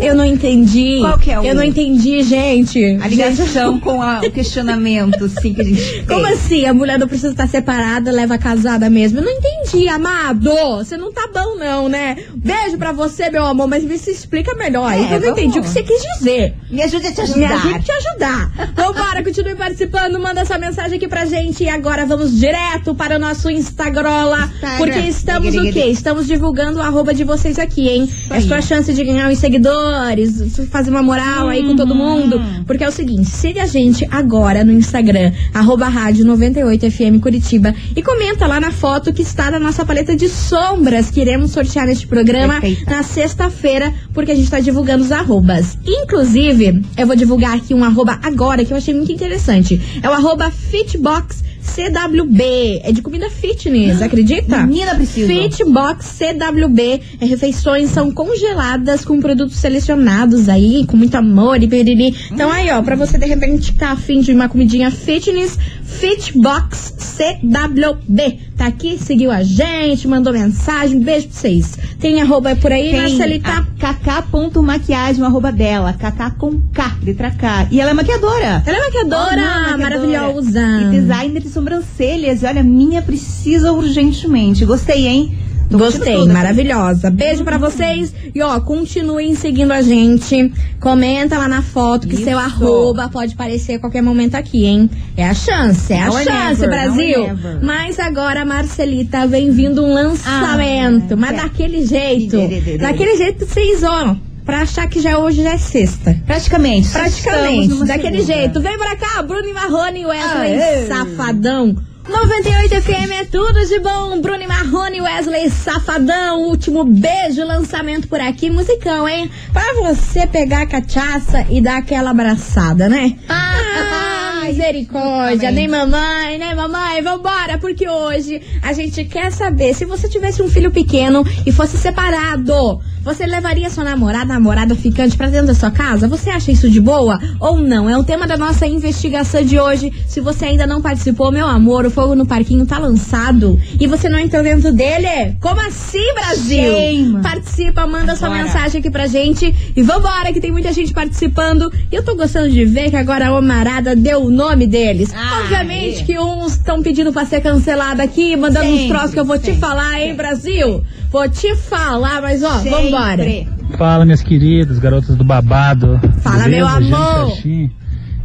Eu 0.00 0.14
não 0.14 0.24
entendi. 0.24 0.98
Qual 1.00 1.18
que 1.18 1.30
é 1.30 1.38
o- 1.40 1.44
Eu 1.44 1.54
não 1.54 1.62
entendi, 1.64 2.22
gente. 2.22 2.98
A 3.02 3.08
ligação 3.08 3.78
com 3.80 4.00
a- 4.02 4.20
o 4.20 4.30
questionamento, 4.30 5.28
sim, 5.28 5.54
que 5.54 5.60
a 5.60 5.64
gente 5.64 5.82
tem. 5.82 6.04
Como 6.06 6.26
assim? 6.26 6.64
A 6.66 6.74
mulher 6.74 6.98
não 6.98 7.08
precisa 7.08 7.32
estar 7.32 7.46
separada, 7.48 8.10
leva 8.10 8.36
casada 8.38 8.88
mesmo? 8.90 9.18
Eu 9.18 9.24
não 9.24 9.32
entendi, 9.32 9.88
amado. 9.88 10.50
Você 10.78 10.96
não 10.96 11.12
tá 11.12 11.28
bom, 11.32 11.56
não, 11.56 11.88
né? 11.88 12.16
Beijo 12.34 12.76
pra 12.78 12.92
você, 12.92 13.30
meu 13.30 13.44
amor, 13.44 13.66
mas 13.68 13.82
me 13.84 13.96
se 13.98 14.10
explica 14.10 14.54
melhor. 14.54 14.92
É, 14.92 15.16
eu 15.16 15.20
não 15.20 15.28
entendi 15.30 15.58
o 15.58 15.62
que 15.62 15.68
você 15.68 15.82
quis 15.82 16.02
dizer. 16.18 16.54
Me 16.70 16.82
ajude 16.82 17.06
a 17.06 17.12
te 17.12 17.16
Me 17.18 17.22
ajudar. 17.44 17.54
ajude 17.54 17.74
a 17.74 17.78
te 17.80 17.92
ajudar. 17.92 18.72
Vambora, 18.76 19.22
continue 19.24 19.54
participando, 19.54 20.18
manda 20.18 20.40
essa 20.40 20.58
mensagem 20.58 20.96
aqui 20.96 21.08
pra 21.08 21.24
gente. 21.24 21.64
E 21.64 21.68
agora 21.68 22.04
vamos 22.06 22.38
direto 22.38 22.94
para 22.94 23.16
o 23.16 23.18
nosso 23.18 23.50
Instagram, 23.50 23.80
Instagram. 23.80 24.76
porque 24.78 24.98
estamos 25.00 25.54
o 25.54 25.62
quê? 25.72 25.86
Estamos 25.86 26.26
divulgando 26.26 26.78
o 26.78 26.82
arroba 26.82 27.12
de 27.14 27.24
vocês 27.24 27.58
aqui. 27.58 27.69
Aqui, 27.70 27.88
hein? 27.88 28.08
É 28.28 28.40
sua 28.40 28.60
chance 28.60 28.92
de 28.92 29.04
ganhar 29.04 29.30
os 29.30 29.38
seguidores, 29.38 30.42
fazer 30.70 30.90
uma 30.90 31.02
moral 31.02 31.48
aí 31.48 31.62
com 31.62 31.76
todo 31.76 31.94
mundo. 31.94 32.40
Porque 32.66 32.82
é 32.82 32.88
o 32.88 32.92
seguinte, 32.92 33.30
siga 33.30 33.62
a 33.62 33.66
gente 33.66 34.06
agora 34.10 34.64
no 34.64 34.72
Instagram, 34.72 35.32
arroba 35.54 35.88
rádio 35.88 36.26
98FM 36.26 37.20
Curitiba 37.20 37.72
e 37.94 38.02
comenta 38.02 38.46
lá 38.46 38.60
na 38.60 38.72
foto 38.72 39.12
que 39.12 39.22
está 39.22 39.50
na 39.50 39.58
nossa 39.60 39.86
paleta 39.86 40.16
de 40.16 40.28
sombras 40.28 41.10
que 41.10 41.20
iremos 41.20 41.52
sortear 41.52 41.86
neste 41.86 42.06
programa 42.06 42.60
Perfeita. 42.60 42.90
na 42.90 43.02
sexta-feira, 43.02 43.94
porque 44.12 44.32
a 44.32 44.34
gente 44.34 44.44
está 44.44 44.58
divulgando 44.58 45.04
os 45.04 45.12
arrobas. 45.12 45.78
Inclusive, 45.86 46.82
eu 46.96 47.06
vou 47.06 47.14
divulgar 47.14 47.56
aqui 47.56 47.72
um 47.72 47.84
arroba 47.84 48.18
agora 48.22 48.64
que 48.64 48.72
eu 48.72 48.76
achei 48.76 48.92
muito 48.92 49.12
interessante. 49.12 49.80
É 50.02 50.08
o 50.08 50.12
arroba 50.12 50.50
Fitbox 50.50 51.49
CWB. 51.74 52.80
É 52.82 52.92
de 52.92 53.02
comida 53.02 53.30
fitness, 53.30 54.02
acredita? 54.02 54.66
Menina, 54.66 54.94
preciso. 54.94 55.28
Fitbox 55.28 56.18
CWB. 56.18 57.00
É, 57.20 57.24
refeições 57.24 57.90
são 57.90 58.10
congeladas 58.10 59.04
com 59.04 59.20
produtos 59.20 59.56
selecionados 59.56 60.48
aí, 60.48 60.84
com 60.86 60.96
muito 60.96 61.14
amor 61.16 61.62
e 61.62 61.68
periri. 61.68 62.14
Então 62.30 62.50
aí, 62.50 62.70
ó, 62.70 62.82
pra 62.82 62.96
você 62.96 63.18
de 63.18 63.26
repente 63.26 63.72
tá 63.74 63.92
afim 63.92 64.20
de 64.20 64.32
uma 64.32 64.48
comidinha 64.48 64.90
fitness, 64.90 65.58
Fitbox 65.98 66.94
CWB. 66.98 68.38
Tá 68.56 68.66
aqui, 68.66 68.98
seguiu 68.98 69.30
a 69.30 69.42
gente, 69.42 70.06
mandou 70.08 70.32
mensagem. 70.32 71.00
Beijo 71.00 71.28
pra 71.28 71.36
vocês. 71.36 71.78
Tem 71.98 72.20
arroba 72.20 72.54
por 72.56 72.72
aí, 72.72 72.90
Tem 72.90 73.00
Marcelita? 73.00 73.50
a 73.50 73.64
Cacá.maquiagem, 73.78 75.24
arroba 75.24 75.50
dela. 75.52 75.92
Cacá 75.92 76.30
com 76.30 76.60
K, 76.72 76.96
letra 77.02 77.30
K. 77.30 77.68
E 77.70 77.80
ela 77.80 77.90
é 77.90 77.94
maquiadora. 77.94 78.62
Ela 78.64 78.76
é 78.76 78.80
maquiadora, 78.80 79.76
maravilhosa. 79.78 80.60
E 80.82 80.90
designer 80.90 81.42
de 81.42 81.48
sobrancelhas. 81.48 82.42
E 82.42 82.46
olha, 82.46 82.62
minha 82.62 83.02
precisa 83.02 83.72
urgentemente. 83.72 84.64
Gostei, 84.64 85.06
hein? 85.06 85.36
Tô 85.70 85.78
Gostei, 85.78 86.14
tudo. 86.16 86.32
maravilhosa. 86.32 87.10
Beijo 87.10 87.44
pra 87.44 87.56
vocês. 87.56 88.12
E 88.34 88.42
ó, 88.42 88.58
continuem 88.60 89.34
seguindo 89.36 89.70
a 89.72 89.80
gente. 89.80 90.52
Comenta 90.80 91.38
lá 91.38 91.46
na 91.46 91.62
foto 91.62 92.08
que 92.08 92.14
Isso. 92.14 92.24
seu 92.24 92.38
arroba 92.38 93.08
pode 93.08 93.34
aparecer 93.34 93.74
a 93.74 93.78
qualquer 93.78 94.02
momento 94.02 94.34
aqui, 94.34 94.64
hein? 94.64 94.90
É 95.16 95.24
a 95.28 95.32
chance, 95.34 95.92
é 95.92 96.02
a 96.02 96.06
Não 96.06 96.18
é 96.18 96.24
chance, 96.24 96.60
never, 96.62 96.68
Brasil. 96.68 97.24
é 97.24 97.26
never. 97.28 97.64
Mas 97.64 98.00
agora, 98.00 98.44
Marcelita, 98.44 99.26
vem 99.28 99.50
vindo 99.52 99.84
um 99.84 99.94
lançamento. 99.94 101.14
Ah, 101.14 101.16
mas 101.16 101.30
é. 101.30 101.42
daquele 101.42 101.86
jeito. 101.86 102.36
Daquele 102.78 103.16
jeito 103.16 103.46
vocês 103.46 103.82
ó. 103.84 104.16
Pra 104.44 104.62
achar 104.62 104.88
que 104.88 105.00
já 105.00 105.18
hoje 105.18 105.42
já 105.44 105.50
é 105.52 105.58
sexta. 105.58 106.16
Praticamente. 106.26 106.88
Praticamente, 106.88 107.84
daquele 107.84 108.22
segunda. 108.22 108.34
jeito. 108.34 108.60
Vem 108.60 108.76
pra 108.76 108.96
cá, 108.96 109.22
Bruno 109.22 109.46
e 109.46 109.52
Marrone 109.52 110.00
e 110.00 110.06
Wesley 110.06 110.60
Aê. 110.60 110.86
Safadão. 110.88 111.76
98 112.10 112.82
FM 112.82 113.12
é 113.12 113.24
tudo 113.24 113.64
de 113.66 113.78
bom. 113.78 114.20
Bruno 114.20 114.46
Marrone 114.48 115.00
Wesley 115.00 115.48
Safadão. 115.48 116.42
Último 116.42 116.84
beijo, 116.84 117.44
lançamento 117.44 118.08
por 118.08 118.20
aqui. 118.20 118.50
Musicão, 118.50 119.08
hein? 119.08 119.30
Pra 119.52 119.74
você 119.74 120.26
pegar 120.26 120.62
a 120.62 120.66
cachaça 120.66 121.46
e 121.48 121.60
dar 121.60 121.78
aquela 121.78 122.10
abraçada, 122.10 122.88
né? 122.88 123.16
Ah, 123.28 124.09
misericórdia. 124.48 125.50
Nem 125.50 125.68
mamãe, 125.68 126.38
nem 126.38 126.54
mamãe. 126.54 127.02
Vambora, 127.02 127.58
porque 127.58 127.88
hoje 127.88 128.40
a 128.62 128.72
gente 128.72 129.04
quer 129.04 129.30
saber 129.32 129.74
se 129.74 129.84
você 129.84 130.08
tivesse 130.08 130.42
um 130.42 130.48
filho 130.48 130.70
pequeno 130.70 131.24
e 131.46 131.52
fosse 131.52 131.76
separado. 131.76 132.80
Você 133.02 133.24
levaria 133.24 133.70
sua 133.70 133.82
namorada, 133.82 134.26
namorada 134.26 134.74
ficante 134.74 135.16
pra 135.16 135.28
dentro 135.28 135.46
da 135.46 135.54
sua 135.54 135.70
casa? 135.70 136.06
Você 136.06 136.28
acha 136.28 136.52
isso 136.52 136.68
de 136.68 136.80
boa 136.82 137.18
ou 137.40 137.56
não? 137.56 137.88
É 137.88 137.96
o 137.96 138.04
tema 138.04 138.26
da 138.26 138.36
nossa 138.36 138.66
investigação 138.66 139.42
de 139.42 139.58
hoje. 139.58 139.90
Se 140.06 140.20
você 140.20 140.44
ainda 140.44 140.66
não 140.66 140.82
participou, 140.82 141.32
meu 141.32 141.46
amor, 141.46 141.86
o 141.86 141.90
Fogo 141.90 142.14
no 142.14 142.26
Parquinho 142.26 142.66
tá 142.66 142.78
lançado 142.78 143.58
e 143.80 143.86
você 143.86 144.06
não 144.06 144.18
entrou 144.18 144.42
dentro 144.42 144.70
dele? 144.70 145.34
Como 145.40 145.58
assim, 145.66 146.12
Brasil? 146.12 146.62
Shame. 146.62 147.22
Participa, 147.22 147.86
manda 147.86 148.14
sua 148.16 148.28
Agora. 148.28 148.44
mensagem 148.44 148.80
aqui 148.80 148.90
pra 148.90 149.06
gente 149.06 149.72
e 149.74 149.82
vambora, 149.82 150.30
que 150.30 150.40
tem 150.40 150.52
muita 150.52 150.70
gente 150.70 150.92
participando. 150.92 151.72
E 151.90 151.94
eu 151.94 152.04
tô 152.04 152.14
gostando 152.14 152.50
de 152.50 152.66
ver 152.66 152.90
que 152.90 152.96
agora 152.96 153.28
a 153.28 153.38
Omarada 153.38 153.96
deu 153.96 154.24
o 154.24 154.30
nome 154.40 154.66
deles. 154.66 155.12
Ai. 155.14 155.42
Obviamente 155.42 156.04
que 156.04 156.18
uns 156.18 156.52
estão 156.52 156.82
pedindo 156.82 157.12
pra 157.12 157.24
ser 157.24 157.40
cancelado 157.40 158.00
aqui, 158.00 158.36
mandando 158.36 158.66
uns 158.66 158.80
Sempre, 158.80 158.88
troços 158.88 159.14
que 159.14 159.20
eu 159.20 159.24
vou 159.24 159.38
te 159.38 159.46
sempre, 159.46 159.60
falar, 159.60 160.00
hein, 160.00 160.14
Brasil? 160.14 160.82
Vou 161.10 161.28
te 161.28 161.54
falar, 161.56 162.22
mas 162.22 162.42
ó, 162.42 162.58
vambora. 162.58 163.22
Sempre. 163.22 163.48
Fala, 163.76 164.04
minhas 164.04 164.22
queridas, 164.22 164.78
garotas 164.78 165.16
do 165.16 165.24
babado. 165.24 166.00
Fala, 166.22 166.48
meu 166.48 166.66
Beleza? 166.66 166.96
amor. 166.96 167.26
Gente 167.26 167.34
certinho? 167.34 167.70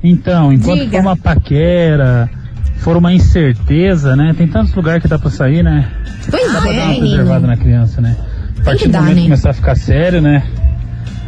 Então, 0.04 0.54
enquanto 0.54 0.80
Diga. 0.82 0.98
for 0.98 1.02
uma 1.02 1.18
paquera, 1.18 2.30
for 2.78 2.98
uma 2.98 3.12
incerteza, 3.12 4.16
né? 4.16 4.34
Tem 4.38 4.48
tantos 4.48 4.74
lugares 4.74 5.02
que 5.02 5.08
dá 5.08 5.18
pra 5.18 5.30
sair, 5.32 5.64
né? 5.64 5.90
Pois 6.30 6.52
Dá 6.54 6.62
pra 6.62 6.72
dar 6.72 6.84
uma 6.84 6.94
é, 6.94 6.98
preservada 7.00 7.48
na 7.48 7.58
criança, 7.58 8.02
né? 8.02 8.16
A 8.60 8.64
partir 8.64 8.86
que 8.86 8.90
do 8.90 8.98
momento 8.98 9.14
que 9.16 9.22
né? 9.22 9.24
começar 9.24 9.50
a 9.50 9.54
ficar 9.54 9.76
sério, 9.76 10.22
né? 10.22 10.44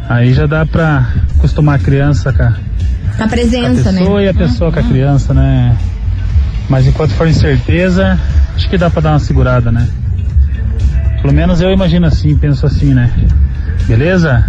Aí 0.08 0.32
já 0.32 0.46
dá 0.46 0.64
pra 0.64 1.12
acostumar 1.36 1.76
a 1.76 1.78
criança 1.78 2.32
com 2.32 2.42
a, 2.42 2.54
A 3.18 3.22
com 3.22 3.24
a 3.24 3.28
presença, 3.28 3.92
né? 3.92 3.98
pessoa 4.00 4.22
e 4.22 4.28
a 4.28 4.34
pessoa 4.34 4.72
com 4.72 4.78
a 4.80 4.82
criança, 4.82 5.34
né? 5.34 5.76
Mas 6.68 6.86
enquanto 6.86 7.10
for 7.12 7.26
incerteza, 7.26 8.18
acho 8.54 8.68
que 8.68 8.76
dá 8.78 8.88
pra 8.90 9.00
dar 9.00 9.10
uma 9.12 9.18
segurada, 9.18 9.72
né? 9.72 9.88
Pelo 11.22 11.32
menos 11.34 11.60
eu 11.60 11.70
imagino 11.72 12.06
assim, 12.06 12.36
penso 12.36 12.64
assim, 12.66 12.94
né? 12.94 13.10
Beleza? 13.86 14.44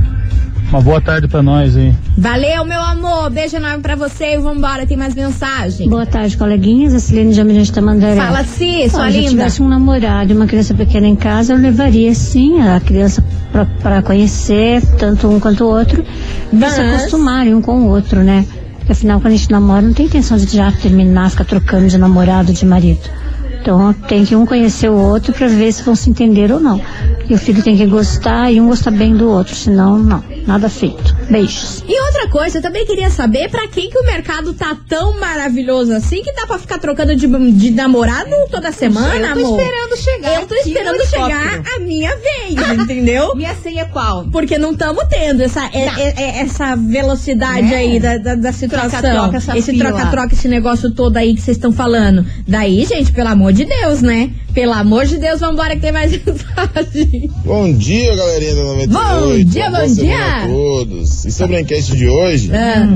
Uma 0.70 0.82
boa 0.82 1.02
tarde 1.02 1.28
pra 1.28 1.42
nós 1.42 1.76
aí. 1.76 1.96
Valeu, 2.16 2.64
meu 2.64 2.80
amor. 2.80 3.32
Beijo 3.32 3.56
enorme 3.56 3.82
pra 3.82 3.96
você 3.96 4.36
e 4.36 4.38
vambora, 4.38 4.86
tem 4.86 4.96
mais 4.96 5.16
mensagem. 5.16 5.90
Boa 5.90 6.06
tarde, 6.06 6.38
coleguinhas. 6.38 6.94
A 6.94 7.00
Celene 7.00 7.34
de 7.34 7.40
Almirante 7.42 7.72
Tamandaré. 7.72 8.16
Fala, 8.18 8.44
Si, 8.44 8.88
sua 8.88 9.02
Olha, 9.02 9.12
Se 9.12 9.18
eu 9.18 9.22
linda. 9.22 9.32
tivesse 9.32 9.62
um 9.64 9.68
namorado 9.68 10.32
e 10.32 10.36
uma 10.36 10.46
criança 10.46 10.76
pequena 10.76 11.08
em 11.08 11.16
casa, 11.16 11.54
eu 11.54 11.58
levaria 11.58 12.14
sim 12.14 12.62
a 12.62 12.80
criança 12.80 13.24
pra- 13.52 13.66
pra 13.66 14.02
conhecer 14.04 14.84
tanto 15.00 15.28
um 15.28 15.40
quanto 15.40 15.64
o 15.64 15.68
outro 15.70 16.04
e 16.04 16.56
se 16.56 16.56
Mas- 16.56 16.78
acostumarem 16.80 17.56
um 17.56 17.62
com 17.64 17.76
o 17.82 17.88
outro, 17.88 18.20
né? 18.24 18.46
Porque 18.90 18.98
afinal, 18.98 19.22
quando 19.22 19.34
a 19.34 19.38
gente 19.38 19.52
namora, 19.52 19.84
não 19.84 19.94
tem 19.94 20.08
intenção 20.08 20.36
de 20.36 20.48
já 20.48 20.72
terminar, 20.72 21.30
ficar 21.30 21.46
trocando 21.46 21.88
de 21.88 21.96
namorado, 21.96 22.52
de 22.52 22.66
marido. 22.66 23.08
Então 23.62 23.94
tem 23.94 24.26
que 24.26 24.36
um 24.36 24.48
conhecer 24.48 24.90
o 24.90 24.96
outro 24.96 25.32
pra 25.32 25.48
ver 25.48 25.72
se 25.72 25.84
vão 25.84 25.96
se 25.96 26.10
entender 26.10 26.52
ou 26.52 26.60
não. 26.60 26.82
E 27.30 27.36
o 27.36 27.38
filho 27.38 27.62
tem 27.62 27.78
que 27.78 27.86
gostar 27.86 28.52
e 28.52 28.60
um 28.60 28.66
gostar 28.66 28.90
bem 28.90 29.16
do 29.16 29.30
outro, 29.30 29.54
senão 29.54 30.00
não, 30.00 30.24
nada 30.46 30.70
feito. 30.70 31.16
Beijos. 31.30 31.84
E 31.88 32.02
outra 32.02 32.30
coisa, 32.30 32.58
eu 32.58 32.62
também 32.62 32.86
queria 32.86 33.10
saber 33.10 33.50
pra 33.50 33.68
quem 33.68 33.90
que 33.90 33.98
o 33.98 34.04
mercado 34.06 34.54
tá 34.54 34.76
tão 34.88 35.20
maravilhoso 35.20 35.94
assim 35.94 36.24
que 36.24 36.32
dá 36.34 36.46
pra 36.48 36.58
ficar 36.58 36.78
trocando 36.80 37.16
de, 37.16 37.28
de 37.52 37.72
namorado 37.72 38.30
toda 38.52 38.72
semana, 38.72 39.16
Eu 39.16 39.34
tô 39.34 39.40
amor. 39.46 39.60
esperando 39.60 39.98
chegar 39.98 40.42
Eu 40.42 40.48
tô 40.48 40.54
aqui 40.56 40.64
no 40.70 40.78
esperando 40.78 41.06
chegar 41.08 41.64
a 41.76 41.80
minha 41.80 42.16
vez, 42.16 42.80
entendeu? 42.82 43.36
Minha 43.40 43.56
senha 43.56 43.82
é 43.84 43.86
qual? 43.86 44.26
Porque 44.32 44.58
não 44.58 44.72
estamos 44.72 45.04
tendo 45.10 45.42
essa, 45.44 45.66
é- 45.74 45.86
Não. 45.86 45.98
é- 45.98 46.14
é- 46.18 46.40
essa 46.42 46.76
velocidade 46.76 47.62
Né? 47.68 47.76
aí 47.76 48.00
da, 48.00 48.18
da, 48.18 48.36
da 48.36 48.52
situação. 48.52 48.90
Troca-troca, 49.00 49.38
essa 49.38 49.58
esse 49.58 49.78
troca-troca, 49.78 50.34
esse 50.34 50.48
negócio 50.48 50.92
todo 50.92 51.18
aí 51.18 51.36
que 51.36 51.42
vocês 51.42 51.58
estão 51.58 51.72
falando. 51.72 52.26
Daí, 52.48 52.86
gente, 52.86 53.12
pelo 53.12 53.30
amor 53.30 53.54
de 53.54 53.66
Deus, 53.66 54.02
né? 54.02 54.32
Pelo 54.54 54.74
amor 54.74 55.06
de 55.06 55.18
Deus, 55.18 55.40
vambora 55.40 55.76
que 55.76 55.82
tem 55.82 55.92
mais 55.92 56.12
mensagem. 56.26 57.30
Bom 57.46 57.72
dia, 57.74 58.16
galerinha 58.16 58.56
da 58.56 58.64
98. 58.64 58.90
Bom 58.90 59.44
dia, 59.52 59.70
bom 59.70 59.94
dia. 59.94 60.39
A 60.44 60.48
todos. 60.48 61.26
E 61.26 61.32
sobre 61.32 61.58
a 61.58 61.62
enquete 61.62 61.96
de 61.96 62.08
hoje, 62.08 62.52
Ah, 62.54 62.88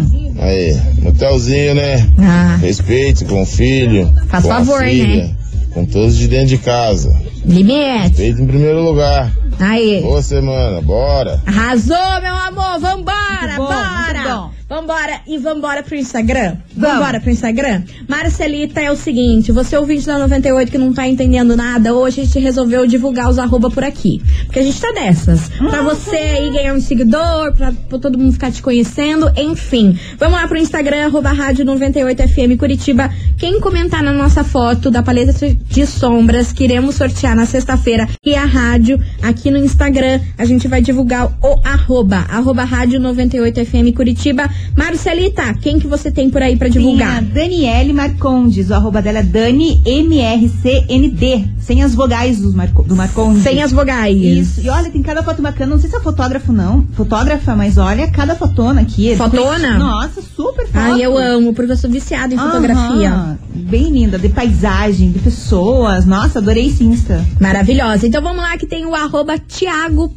aí, 0.43 0.75
motelzinho, 1.01 1.75
né? 1.75 2.07
ah, 2.19 2.57
Respeito 2.61 3.25
com 3.25 3.41
o 3.41 3.45
filho, 3.45 4.11
Faz 4.27 4.43
com 4.43 4.49
favor, 4.49 4.83
a 4.83 4.87
filha, 4.87 5.25
né? 5.27 5.35
com 5.73 5.85
todos 5.85 6.17
de 6.17 6.27
dentro 6.27 6.47
de 6.47 6.57
casa. 6.57 7.13
limite. 7.45 7.99
Respeito 8.07 8.41
em 8.41 8.47
primeiro 8.47 8.81
lugar. 8.83 9.31
Aí. 9.59 10.01
Boa 10.01 10.21
semana, 10.21 10.81
bora. 10.81 11.41
Arrasou, 11.45 11.95
meu 12.21 12.35
amor. 12.35 12.79
Vambora, 12.79 13.41
Muito 13.41 13.57
bom, 13.57 13.65
bora. 13.67 14.49
Vambora 14.77 15.21
e 15.27 15.37
vambora 15.37 15.83
pro 15.83 15.95
Instagram. 15.95 16.57
Vamos. 16.75 16.97
Vambora 16.97 17.19
pro 17.19 17.29
Instagram. 17.29 17.83
Marcelita, 18.09 18.81
é 18.81 18.91
o 18.91 18.95
seguinte, 18.95 19.51
você 19.51 19.77
ouvinte 19.77 20.03
da 20.07 20.17
98 20.17 20.71
que 20.71 20.79
não 20.79 20.91
tá 20.91 21.07
entendendo 21.07 21.55
nada, 21.55 21.93
hoje 21.93 22.21
a 22.21 22.23
gente 22.25 22.39
resolveu 22.39 22.87
divulgar 22.87 23.29
os 23.29 23.37
arroba 23.37 23.69
por 23.69 23.83
aqui. 23.83 24.19
Porque 24.45 24.57
a 24.57 24.63
gente 24.63 24.81
tá 24.81 24.91
dessas. 24.91 25.47
Pra 25.49 25.81
Uhum. 25.83 25.89
você 25.89 26.15
aí 26.15 26.49
ganhar 26.51 26.73
um 26.73 26.81
seguidor, 26.81 27.53
pra, 27.53 27.71
pra 27.87 27.99
todo 27.99 28.17
mundo 28.17 28.33
ficar 28.33 28.51
te 28.51 28.63
conhecendo, 28.63 29.31
enfim. 29.37 29.95
Vamos 30.17 30.41
lá 30.41 30.47
pro 30.47 30.57
Instagram, 30.57 31.05
arroba 31.05 31.31
rádio 31.31 31.63
98FM 31.65 32.57
Curitiba. 32.57 33.11
Quem 33.37 33.59
comentar 33.59 34.01
na 34.01 34.11
nossa 34.11 34.43
foto 34.43 34.89
da 34.89 35.03
paleta 35.03 35.33
de 35.69 35.85
sombras, 35.85 36.51
que 36.51 36.63
iremos 36.63 36.95
sortear 36.95 37.35
na 37.35 37.45
sexta-feira, 37.45 38.09
e 38.25 38.33
a 38.33 38.43
rádio 38.45 38.99
aqui 39.21 39.51
no 39.51 39.59
Instagram, 39.59 40.19
a 40.35 40.45
gente 40.45 40.67
vai 40.67 40.81
divulgar 40.81 41.27
o 41.43 41.59
arroba, 41.63 42.25
arroba 42.27 42.63
rádio 42.63 42.99
98FM 42.99 43.93
Curitiba. 43.93 44.49
Marcelita, 44.75 45.53
quem 45.55 45.79
que 45.79 45.87
você 45.87 46.11
tem 46.11 46.29
por 46.29 46.41
aí 46.41 46.55
pra 46.55 46.69
Tem 46.69 46.77
a 46.77 46.81
divulgar? 46.81 47.21
Daniele 47.21 47.93
Marcondes, 47.93 48.69
o 48.69 48.73
arroba 48.73 49.01
dela 49.01 49.19
é 49.19 49.23
Dani 49.23 49.81
MRCND, 49.85 51.45
sem 51.59 51.83
as 51.83 51.93
vogais 51.93 52.39
do, 52.39 52.51
Marco, 52.53 52.83
do 52.83 52.95
Marcondes. 52.95 53.43
Sem 53.43 53.61
as 53.61 53.71
vogais. 53.71 54.17
Isso, 54.17 54.61
e 54.61 54.69
olha, 54.69 54.89
tem 54.89 55.01
cada 55.01 55.21
foto 55.21 55.41
bacana, 55.41 55.73
não 55.73 55.79
sei 55.79 55.89
se 55.89 55.95
é 55.95 55.99
fotógrafo 55.99 56.51
não, 56.51 56.85
fotógrafa, 56.93 57.55
mas 57.55 57.77
olha 57.77 58.09
cada 58.11 58.35
fotona 58.35 58.81
aqui. 58.81 59.15
Fotona? 59.15 59.77
Nossa, 59.77 60.21
super 60.21 60.65
foto. 60.67 60.77
Ai, 60.77 61.01
eu 61.01 61.17
amo, 61.17 61.53
porque 61.53 61.71
eu 61.71 61.77
sou 61.77 61.89
viciada 61.89 62.33
em 62.33 62.37
fotografia. 62.37 63.09
Aham, 63.11 63.37
bem 63.53 63.91
linda, 63.91 64.17
de 64.17 64.29
paisagem, 64.29 65.11
de 65.11 65.19
pessoas. 65.19 66.05
Nossa, 66.05 66.39
adorei 66.39 66.67
esse 66.67 66.83
Insta. 66.83 67.23
Maravilhosa. 67.39 68.07
Então 68.07 68.21
vamos 68.21 68.41
lá 68.41 68.57
que 68.57 68.65
tem 68.67 68.85
o 68.85 68.95
arroba 68.95 69.37
tiago.s.santos. 69.37 70.13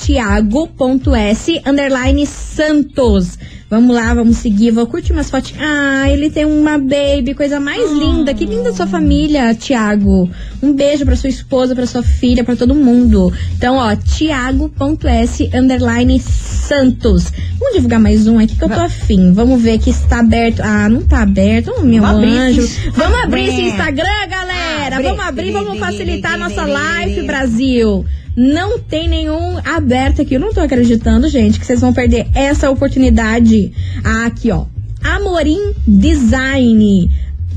Tiago.s 0.00 1.60
underline 1.66 2.26
Santos. 2.26 3.38
Vamos 3.70 3.94
lá, 3.94 4.14
vamos 4.14 4.38
seguir. 4.38 4.70
Vou 4.70 4.86
curtir 4.86 5.12
umas 5.12 5.28
fotos. 5.28 5.52
Ah, 5.58 6.08
ele 6.08 6.30
tem 6.30 6.46
uma 6.46 6.78
baby, 6.78 7.34
coisa 7.34 7.60
mais 7.60 7.90
linda. 7.92 8.32
Que 8.32 8.46
linda 8.46 8.72
sua 8.72 8.86
família, 8.86 9.54
Tiago. 9.54 10.30
Um 10.62 10.72
beijo 10.72 11.04
pra 11.04 11.14
sua 11.14 11.28
esposa, 11.28 11.74
pra 11.74 11.86
sua 11.86 12.02
filha, 12.02 12.42
pra 12.42 12.56
todo 12.56 12.74
mundo. 12.74 13.30
Então, 13.56 13.76
ó, 13.76 13.94
Tiago.s 13.94 15.50
underline 15.52 16.18
Santos. 16.18 17.30
Vamos 17.58 17.74
divulgar 17.74 18.00
mais 18.00 18.26
um 18.26 18.38
aqui 18.38 18.56
que 18.56 18.64
eu 18.64 18.70
tô 18.70 18.80
afim. 18.80 19.32
Vamos 19.34 19.60
ver 19.60 19.78
que 19.78 19.90
está 19.90 20.20
aberto. 20.20 20.60
Ah, 20.60 20.88
não 20.88 21.02
tá 21.02 21.20
aberto. 21.20 21.70
Oh, 21.76 21.82
meu 21.82 22.02
Vamos 22.02 22.16
abrir 22.16 22.38
anjo. 22.38 22.60
esse 22.62 22.90
Vamos 22.90 23.18
abrir 23.18 23.48
esse 23.48 23.60
Instagram. 23.60 24.28
Galera. 24.30 25.02
Vamos 25.02 25.20
abrir, 25.20 25.50
vamos 25.50 25.78
facilitar 25.78 26.34
a 26.34 26.38
nossa 26.38 26.64
live, 26.64 27.22
Brasil. 27.22 28.06
Não 28.38 28.78
tem 28.78 29.08
nenhum 29.08 29.58
aberto 29.64 30.22
aqui. 30.22 30.34
Eu 30.34 30.40
não 30.40 30.54
tô 30.54 30.60
acreditando, 30.60 31.28
gente, 31.28 31.58
que 31.58 31.66
vocês 31.66 31.80
vão 31.80 31.92
perder 31.92 32.28
essa 32.32 32.70
oportunidade. 32.70 33.72
Ah, 34.04 34.26
aqui, 34.26 34.52
ó. 34.52 34.66
Amorim 35.02 35.74
Design. 35.84 37.10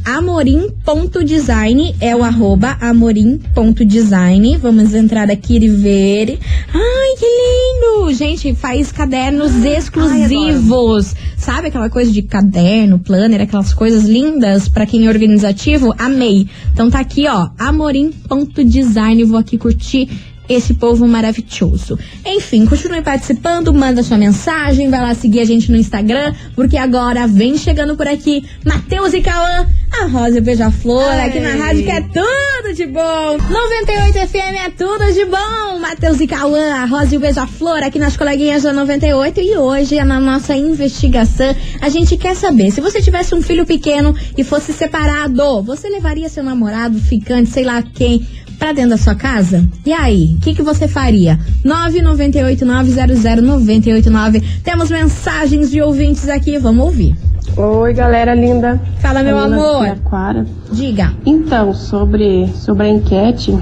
Amorim.design 0.04 1.96
é 2.02 2.16
o 2.16 2.24
arroba 2.24 2.76
amorim.design. 2.82 4.58
Vamos 4.58 4.96
entrar 4.96 5.30
aqui 5.30 5.58
e 5.58 5.70
ver. 5.70 6.40
Ai, 6.74 7.16
que 7.20 7.26
lindo! 7.28 8.12
Gente, 8.12 8.56
faz 8.56 8.92
cadernos 8.92 9.64
exclusivos. 9.64 11.14
Sabe 11.38 11.68
aquela 11.68 11.92
coisa 11.92 12.12
de 12.12 12.24
caderno, 12.24 12.98
planner, 12.98 13.42
aquelas 13.42 13.72
coisas 13.72 14.06
lindas 14.06 14.68
pra 14.68 14.88
quem 14.88 15.06
é 15.06 15.10
organizativo? 15.10 15.94
Amei. 16.00 16.48
Então 16.74 16.90
tá 16.90 17.00
aqui, 17.00 17.28
ó, 17.28 17.50
amorim.design. 17.60 19.24
Vou 19.26 19.38
aqui 19.38 19.60
curtir 19.60 20.10
esse 20.54 20.74
povo 20.74 21.08
maravilhoso. 21.08 21.98
Enfim, 22.26 22.66
continue 22.66 23.02
participando, 23.02 23.74
manda 23.74 24.04
sua 24.04 24.18
mensagem, 24.18 24.90
vai 24.90 25.02
lá 25.02 25.14
seguir 25.14 25.40
a 25.40 25.46
gente 25.46 25.72
no 25.72 25.78
Instagram, 25.78 26.34
porque 26.56 26.78
agora 26.78 27.28
vem 27.28 27.58
chegando 27.58 27.96
por 27.96 28.08
aqui 28.08 28.44
Matheus 28.66 29.14
e 29.14 29.22
Cauã, 29.22 29.68
a 30.00 30.06
Rosa 30.06 30.38
e 30.38 30.40
o 30.40 30.44
Beija-Flor, 30.44 31.14
aqui 31.26 31.40
na 31.40 31.56
rádio 31.56 31.84
que 31.84 31.92
é 31.92 32.02
tudo 32.02 32.74
de 32.74 32.86
bom. 32.86 33.38
98 33.50 34.28
FM 34.30 34.66
é 34.66 34.70
tudo 34.70 35.14
de 35.14 35.26
bom. 35.26 35.80
Matheus 35.80 36.20
e 36.22 36.28
Cauã, 36.28 36.76
a 36.76 36.86
Rosa 36.86 37.16
e 37.16 37.18
o 37.18 37.22
Beija-Flor, 37.22 37.84
aqui 37.84 38.00
nas 38.00 38.16
coleguinhas 38.16 38.64
da 38.64 38.72
98. 38.72 39.42
E 39.42 39.58
hoje, 39.58 40.02
na 40.04 40.20
nossa 40.20 40.56
investigação, 40.56 41.56
a 41.82 41.90
gente 41.90 42.18
quer 42.18 42.36
saber, 42.36 42.72
se 42.72 42.82
você 42.82 43.02
tivesse 43.02 43.36
um 43.36 43.42
filho 43.42 43.66
pequeno 43.66 44.16
e 44.38 44.44
fosse 44.44 44.72
separado, 44.74 45.62
você 45.64 45.90
levaria 45.90 46.30
seu 46.30 46.44
namorado, 46.44 47.00
ficante, 47.00 47.50
sei 47.50 47.64
lá 47.64 47.82
quem, 47.82 48.26
pra 48.62 48.72
dentro 48.74 48.92
da 48.92 48.98
sua 48.98 49.16
casa? 49.16 49.68
E 49.84 49.92
aí, 49.92 50.36
o 50.38 50.40
que, 50.40 50.54
que 50.54 50.62
você 50.62 50.88
faria? 50.88 51.40
998-900-989. 51.66 54.44
Temos 54.64 54.92
mensagens 54.92 55.72
de 55.72 55.82
ouvintes 55.82 56.30
aqui, 56.30 56.60
vamos 56.60 56.86
ouvir. 56.86 57.18
Oi, 57.58 57.92
galera 57.92 58.36
linda. 58.36 58.80
Fala, 59.00 59.24
meu 59.24 59.40
amor. 59.40 59.88
Aquara. 59.88 60.46
Diga. 60.72 61.12
Então, 61.26 61.74
sobre, 61.74 62.50
sobre 62.50 62.86
a 62.86 62.90
enquete, 62.90 63.58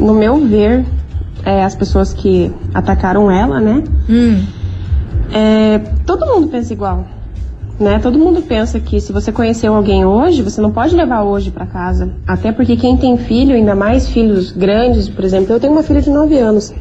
no 0.00 0.14
meu 0.14 0.44
ver, 0.44 0.84
é, 1.44 1.62
as 1.62 1.76
pessoas 1.76 2.12
que 2.12 2.50
atacaram 2.74 3.30
ela, 3.30 3.60
né? 3.60 3.84
Hum. 4.08 4.44
É, 5.32 5.78
todo 6.04 6.26
mundo 6.26 6.48
pensa 6.48 6.72
igual. 6.72 7.06
Né? 7.80 7.98
Todo 7.98 8.18
mundo 8.18 8.42
pensa 8.42 8.78
que 8.78 9.00
se 9.00 9.10
você 9.10 9.32
conheceu 9.32 9.74
alguém 9.74 10.04
hoje, 10.04 10.42
você 10.42 10.60
não 10.60 10.70
pode 10.70 10.94
levar 10.94 11.22
hoje 11.22 11.50
pra 11.50 11.64
casa. 11.64 12.10
Até 12.26 12.52
porque 12.52 12.76
quem 12.76 12.94
tem 12.98 13.16
filho, 13.16 13.54
ainda 13.54 13.74
mais 13.74 14.06
filhos 14.06 14.52
grandes, 14.52 15.08
por 15.08 15.24
exemplo, 15.24 15.54
eu 15.54 15.58
tenho 15.58 15.72
uma 15.72 15.82
filha 15.82 16.02
de 16.02 16.10
9 16.10 16.36
anos. 16.38 16.74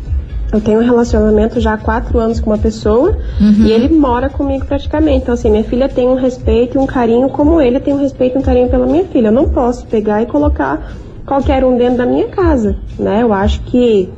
Eu 0.52 0.60
tenho 0.60 0.80
um 0.80 0.84
relacionamento 0.84 1.60
já 1.62 1.76
há 1.76 1.78
quatro 1.78 2.20
anos 2.20 2.40
com 2.42 2.50
uma 2.50 2.58
pessoa 2.58 3.16
Uhum. 3.40 3.66
e 3.66 3.72
ele 3.72 3.96
mora 3.96 4.30
comigo 4.30 4.66
praticamente. 4.66 5.20
Então, 5.24 5.34
assim, 5.36 5.50
minha 5.50 5.64
filha 5.64 5.88
tem 5.88 6.08
um 6.10 6.16
respeito 6.16 6.76
e 6.76 6.82
um 6.82 6.86
carinho 6.88 7.30
como 7.30 7.62
ele 7.62 7.80
tem 7.80 7.94
um 7.94 7.98
respeito 8.02 8.36
e 8.36 8.40
um 8.40 8.42
carinho 8.42 8.68
pela 8.68 8.86
minha 8.86 9.06
filha. 9.06 9.28
Eu 9.28 9.32
não 9.32 9.48
posso 9.48 9.86
pegar 9.88 10.22
e 10.22 10.26
colocar 10.26 10.92
qualquer 11.26 11.64
um 11.64 11.78
dentro 11.78 11.98
da 12.00 12.06
minha 12.06 12.28
casa, 12.28 12.76
né? 12.98 13.22
Eu 13.22 13.32
acho 13.32 13.62
que 13.62 14.10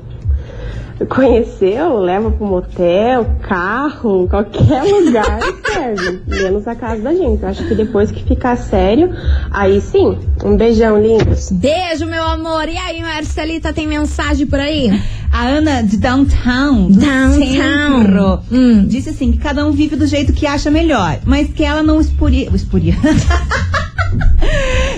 conheceu, 1.10 2.00
leva 2.00 2.32
pro 2.32 2.46
motel, 2.46 3.26
carro, 3.42 4.28
qualquer 4.30 4.84
lugar 4.84 5.40
serve, 5.66 6.22
menos 6.28 6.68
a 6.68 6.76
casa 6.76 7.02
da 7.02 7.14
gente. 7.14 7.42
Eu 7.42 7.50
acho 7.50 7.68
que 7.68 7.74
depois 7.76 8.12
que 8.12 8.24
ficar 8.24 8.56
sério, 8.58 9.10
aí 9.52 9.82
sim. 9.82 10.18
Um 10.44 10.58
beijão, 10.58 11.02
lindos. 11.02 11.52
Beijo, 11.52 12.06
meu 12.06 12.24
amor. 12.24 12.68
E 12.68 12.78
aí, 12.78 13.02
Marcelita, 13.02 13.74
tem 13.74 13.88
mensagem 13.88 14.46
por 14.46 14.60
aí? 14.60 14.92
A 15.32 15.48
Ana 15.48 15.82
de 15.82 15.98
Downtown, 15.98 16.90
do 16.90 17.00
Downtown. 17.00 17.40
centro, 17.40 18.40
disse 18.88 19.10
assim 19.10 19.32
que 19.32 19.38
cada 19.38 19.66
um 19.66 19.72
vive 19.72 19.96
do 19.96 20.06
jeito 20.06 20.34
que 20.34 20.46
acha 20.46 20.70
melhor, 20.70 21.20
mas 21.26 21.48
que 21.54 21.64
ela 21.64 21.82
não 21.82 22.02
exporia, 22.02 22.50
exporia. 22.54 22.96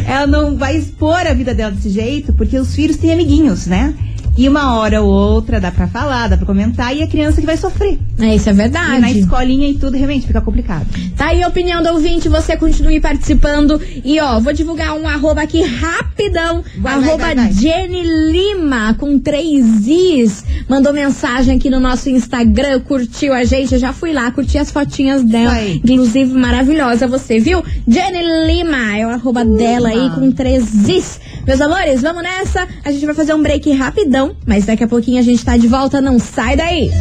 ela 0.08 0.26
não 0.26 0.58
vai 0.58 0.76
expor 0.76 1.28
a 1.28 1.34
vida 1.34 1.54
dela 1.54 1.72
desse 1.72 1.90
jeito, 1.90 2.34
porque 2.34 2.58
os 2.58 2.74
filhos 2.74 2.98
têm 2.98 3.14
amiguinhos, 3.14 3.68
né? 3.68 3.94
E 4.36 4.50
uma 4.50 4.76
hora 4.76 5.02
ou 5.02 5.10
outra 5.10 5.60
dá 5.60 5.72
pra 5.72 5.88
falar, 5.88 6.28
dá 6.28 6.38
pra 6.38 6.46
comentar, 6.46 6.96
e 6.96 7.04
a 7.04 7.08
criança 7.08 7.40
que 7.40 7.46
vai 7.46 7.58
sofrer. 7.58 8.00
É, 8.20 8.36
isso 8.36 8.50
é 8.50 8.54
verdade. 8.54 8.98
E 8.98 9.00
na 9.00 9.12
escolinha 9.12 9.70
e 9.70 9.76
tudo, 9.76 9.96
realmente 9.96 10.26
fica 10.26 10.42
complicado. 10.42 10.88
Tá 11.16 11.28
aí 11.28 11.44
a 11.44 11.48
opinião 11.48 11.84
do 11.84 11.90
ouvinte, 11.90 12.28
você 12.28 12.58
continue 12.58 13.00
participando. 13.00 13.80
E 14.04 14.20
ó, 14.20 14.40
vou 14.40 14.54
divulgar 14.54 14.98
um 14.98 15.08
arroba 15.08 15.42
aqui 15.42 15.62
rapidão. 15.62 16.64
Vai, 16.78 16.94
arroba 16.94 17.18
vai, 17.18 17.36
vai. 17.36 17.54
Jenny 17.54 18.02
Lima, 18.32 18.96
com 18.96 19.20
três 19.20 19.88
Is. 19.88 20.44
Mandou 20.68 20.94
mensagem 20.94 21.58
aqui 21.58 21.70
no 21.70 21.80
nosso 21.80 22.10
Instagram, 22.10 22.80
curtiu 22.82 23.34
a 23.34 23.44
gente. 23.44 23.74
Eu 23.74 23.80
já 23.80 23.94
fui 23.94 24.14
lá, 24.14 24.32
curti 24.32 24.58
as 24.58 24.72
fotinhas 24.72 25.24
dela. 25.24 25.62
Inclusive, 25.64 26.34
maravilhosa 26.34 27.08
você, 27.08 27.40
viu? 27.40 27.64
Jenny 27.88 28.48
Lima, 28.48 28.98
é 28.98 29.06
o 29.06 29.10
arroba 29.10 29.46
dela 29.46 29.90
aí, 29.90 30.10
com 30.12 30.32
três 30.32 30.88
Is. 30.88 31.20
Meus 31.46 31.60
amores, 31.60 32.02
vamos 32.02 32.24
nessa. 32.24 32.68
A 32.86 32.92
gente 32.92 33.06
vai 33.06 33.14
fazer 33.14 33.34
um 33.34 33.42
break 33.42 33.70
rapidão, 33.74 34.23
mas 34.46 34.66
daqui 34.66 34.84
a 34.84 34.88
pouquinho 34.88 35.20
a 35.20 35.24
gente 35.24 35.44
tá 35.44 35.58
de 35.58 35.68
volta. 35.68 36.02
Não 36.02 36.20
sai 36.20 36.56
daí. 36.56 36.92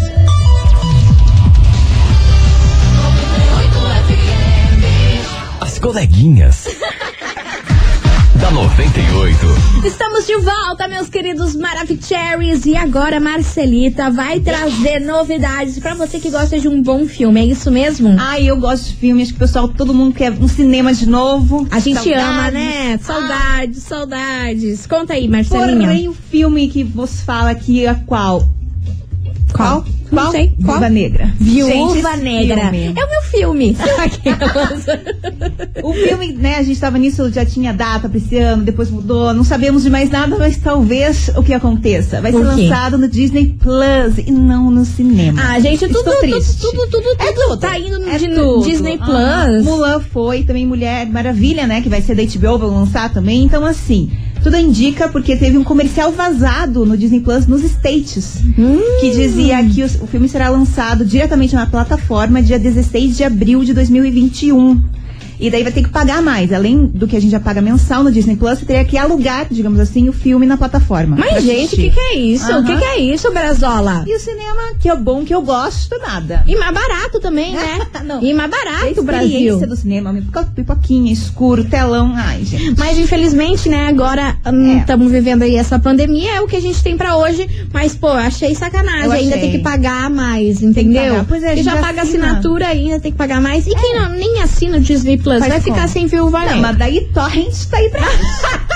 As 5.60 5.78
coleguinhas. 5.78 6.68
da 8.42 8.50
98. 8.50 9.86
Estamos 9.86 10.26
de 10.26 10.36
volta, 10.38 10.88
meus 10.88 11.08
queridos 11.08 11.54
Maravicheries. 11.54 12.66
E 12.66 12.76
agora, 12.76 13.20
Marcelita 13.20 14.10
vai 14.10 14.40
trazer 14.40 14.98
novidades 14.98 15.78
pra 15.78 15.94
você 15.94 16.18
que 16.18 16.28
gosta 16.28 16.58
de 16.58 16.66
um 16.66 16.82
bom 16.82 17.06
filme. 17.06 17.40
É 17.40 17.44
isso 17.44 17.70
mesmo? 17.70 18.16
Ai, 18.18 18.50
eu 18.50 18.56
gosto 18.56 18.88
de 18.88 18.96
filme, 18.96 19.22
acho 19.22 19.30
que 19.30 19.36
o 19.36 19.38
pessoal, 19.38 19.68
todo 19.68 19.94
mundo 19.94 20.12
quer 20.12 20.32
um 20.32 20.48
cinema 20.48 20.92
de 20.92 21.08
novo. 21.08 21.68
A 21.70 21.78
gente 21.78 22.00
Saudades. 22.02 22.24
ama, 22.24 22.50
né? 22.50 22.98
Saudades, 23.00 23.82
saudades. 23.84 24.86
Conta 24.88 25.12
aí, 25.12 25.28
Marcelinha. 25.28 25.86
Porém, 25.86 26.08
o 26.08 26.12
filme 26.12 26.66
que 26.66 26.82
vos 26.82 27.20
fala 27.20 27.50
aqui 27.50 27.86
é 27.86 27.94
qual? 27.94 28.48
Qual? 29.52 29.84
Não 30.10 30.22
Qual? 30.24 30.30
sei. 30.32 30.52
Qual? 30.62 30.72
Viúva 30.78 30.88
Negra. 30.90 31.32
Viúva 31.40 31.72
Gente, 31.72 32.22
Negra. 32.22 32.70
filme. 32.70 32.94
É 32.96 33.04
o 33.04 33.10
meu 33.10 33.22
filme. 33.22 33.76
O 35.82 35.92
filme, 35.92 36.32
né, 36.32 36.56
a 36.58 36.62
gente 36.62 36.78
tava 36.78 36.98
nisso, 36.98 37.30
já 37.32 37.44
tinha 37.44 37.72
data 37.72 38.08
pra 38.08 38.18
esse 38.18 38.36
ano, 38.36 38.62
depois 38.62 38.90
mudou, 38.90 39.32
não 39.34 39.42
sabemos 39.44 39.82
de 39.82 39.90
mais 39.90 40.10
nada, 40.10 40.36
mas 40.38 40.56
talvez 40.58 41.28
o 41.36 41.42
que 41.42 41.52
aconteça. 41.52 42.20
Vai 42.20 42.30
ser 42.32 42.38
lançado 42.38 42.98
no 42.98 43.08
Disney 43.08 43.56
Plus 43.60 44.18
e 44.26 44.30
não 44.30 44.70
no 44.70 44.84
cinema. 44.84 45.40
Ah, 45.42 45.58
gente, 45.60 45.80
tudo, 45.88 45.98
Estou 45.98 46.14
tudo, 46.14 46.20
triste. 46.20 46.60
tudo, 46.60 46.78
tudo, 46.90 47.02
tudo, 47.02 47.16
É 47.22 47.32
tudo. 47.32 47.56
tá 47.58 47.78
indo 47.78 47.98
no 47.98 48.08
É 48.08 48.18
Di- 48.18 48.28
tudo. 48.28 48.64
Disney 48.64 48.98
Aham. 49.00 49.44
Plus. 49.46 49.64
Mulan 49.64 50.00
foi, 50.00 50.42
também 50.44 50.66
Mulher 50.66 51.06
Maravilha, 51.06 51.66
né? 51.66 51.80
Que 51.80 51.88
vai 51.88 52.00
ser 52.02 52.14
da 52.14 52.22
HBO, 52.22 52.58
vai 52.58 52.68
lançar 52.68 53.12
também. 53.12 53.42
Então, 53.44 53.64
assim, 53.64 54.10
tudo 54.42 54.56
indica 54.56 55.08
porque 55.08 55.36
teve 55.36 55.56
um 55.56 55.64
comercial 55.64 56.10
vazado 56.12 56.84
no 56.84 56.96
Disney 56.96 57.20
Plus 57.20 57.46
nos 57.46 57.62
States. 57.62 58.38
Hum. 58.58 58.78
Que 59.00 59.10
dizia 59.10 59.64
que 59.64 59.82
os- 59.82 59.94
o 60.00 60.06
filme 60.06 60.28
será 60.28 60.48
lançado 60.48 61.04
diretamente 61.04 61.54
na 61.54 61.66
plataforma 61.66 62.42
dia 62.42 62.58
16 62.58 63.16
de 63.16 63.24
abril 63.24 63.64
de 63.64 63.72
2021. 63.72 64.82
E 65.42 65.50
daí 65.50 65.62
vai 65.62 65.72
ter 65.72 65.82
que 65.82 65.88
pagar 65.90 66.22
mais. 66.22 66.52
Além 66.52 66.86
do 66.86 67.06
que 67.08 67.16
a 67.16 67.20
gente 67.20 67.30
já 67.32 67.40
paga 67.40 67.60
mensal 67.60 68.02
no 68.04 68.12
Disney 68.12 68.36
Plus, 68.36 68.58
você 68.60 68.64
teria 68.64 68.84
que 68.84 68.96
alugar, 68.96 69.46
digamos 69.50 69.80
assim, 69.80 70.08
o 70.08 70.12
filme 70.12 70.46
na 70.46 70.56
plataforma. 70.56 71.16
Mas, 71.18 71.42
gente, 71.42 71.74
o 71.74 71.78
que, 71.78 71.90
que 71.90 72.00
é 72.00 72.14
isso? 72.16 72.44
O 72.44 72.64
que, 72.64 72.70
Aham. 72.72 72.78
que 72.78 72.84
é 72.84 72.98
isso, 73.00 73.30
Brazola? 73.32 74.04
E 74.06 74.16
o 74.16 74.20
cinema, 74.20 74.62
que 74.78 74.88
é 74.88 74.94
bom, 74.96 75.24
que 75.24 75.34
eu 75.34 75.42
gosto, 75.42 75.98
nada. 75.98 76.44
E 76.46 76.54
mais 76.56 76.72
barato 76.72 77.18
também, 77.20 77.52
né? 77.54 77.80
Não. 78.04 78.22
E 78.22 78.32
mais 78.34 78.52
A 78.52 78.56
barato, 78.56 78.86
experiência 79.00 79.56
Brasil. 79.56 79.66
do 79.68 79.76
cinema, 79.76 80.14
pipoquinha, 80.54 81.12
escuro, 81.12 81.64
telão. 81.64 82.12
Ai, 82.14 82.44
gente. 82.44 82.78
Mas 82.78 82.98
infelizmente, 82.98 83.68
né, 83.68 83.88
agora 83.88 84.36
É. 84.44 84.78
estamos 84.78 85.10
vivendo 85.10 85.42
aí 85.42 85.56
essa 85.56 85.78
pandemia, 85.78 86.36
é 86.36 86.40
o 86.40 86.46
que 86.46 86.56
a 86.56 86.60
gente 86.60 86.82
tem 86.82 86.96
pra 86.96 87.16
hoje. 87.16 87.48
Mas, 87.72 87.94
pô, 87.94 88.08
achei 88.08 88.54
sacanagem. 88.54 89.04
Eu 89.06 89.12
Ainda 89.12 89.36
achei. 89.36 89.40
tem 89.40 89.52
que 89.52 89.58
pagar 89.58 90.08
mais, 90.10 90.58
que 90.58 90.64
entendeu? 90.66 91.02
pagar. 91.14 91.24
Pois 91.26 91.42
é, 91.42 91.48
a 91.48 91.52
e 91.52 91.56
gente 91.56 91.64
já 91.64 91.74
já 91.76 91.80
paga 91.80 92.02
assina. 92.02 92.26
assinatura 92.26 92.66
ainda, 92.68 93.00
tem 93.00 93.10
que 93.12 93.18
pagar 93.18 93.40
mais. 93.40 93.66
E 93.66 93.74
quem 93.74 93.94
não, 93.98 94.10
nem 94.10 94.40
assina 94.42 94.76
o 94.76 94.80
Disney 94.80 95.16
Plus 95.18 95.31
Faz 95.40 95.52
vai 95.52 95.60
ficar 95.60 95.88
sem 95.88 96.06
viúva 96.06 96.38
Não, 96.40 96.46
negra. 96.46 96.62
mas 96.62 96.76
daí 96.78 97.00
torrent 97.12 97.54
tá 97.70 97.76
aí 97.78 97.90
pra 97.90 98.00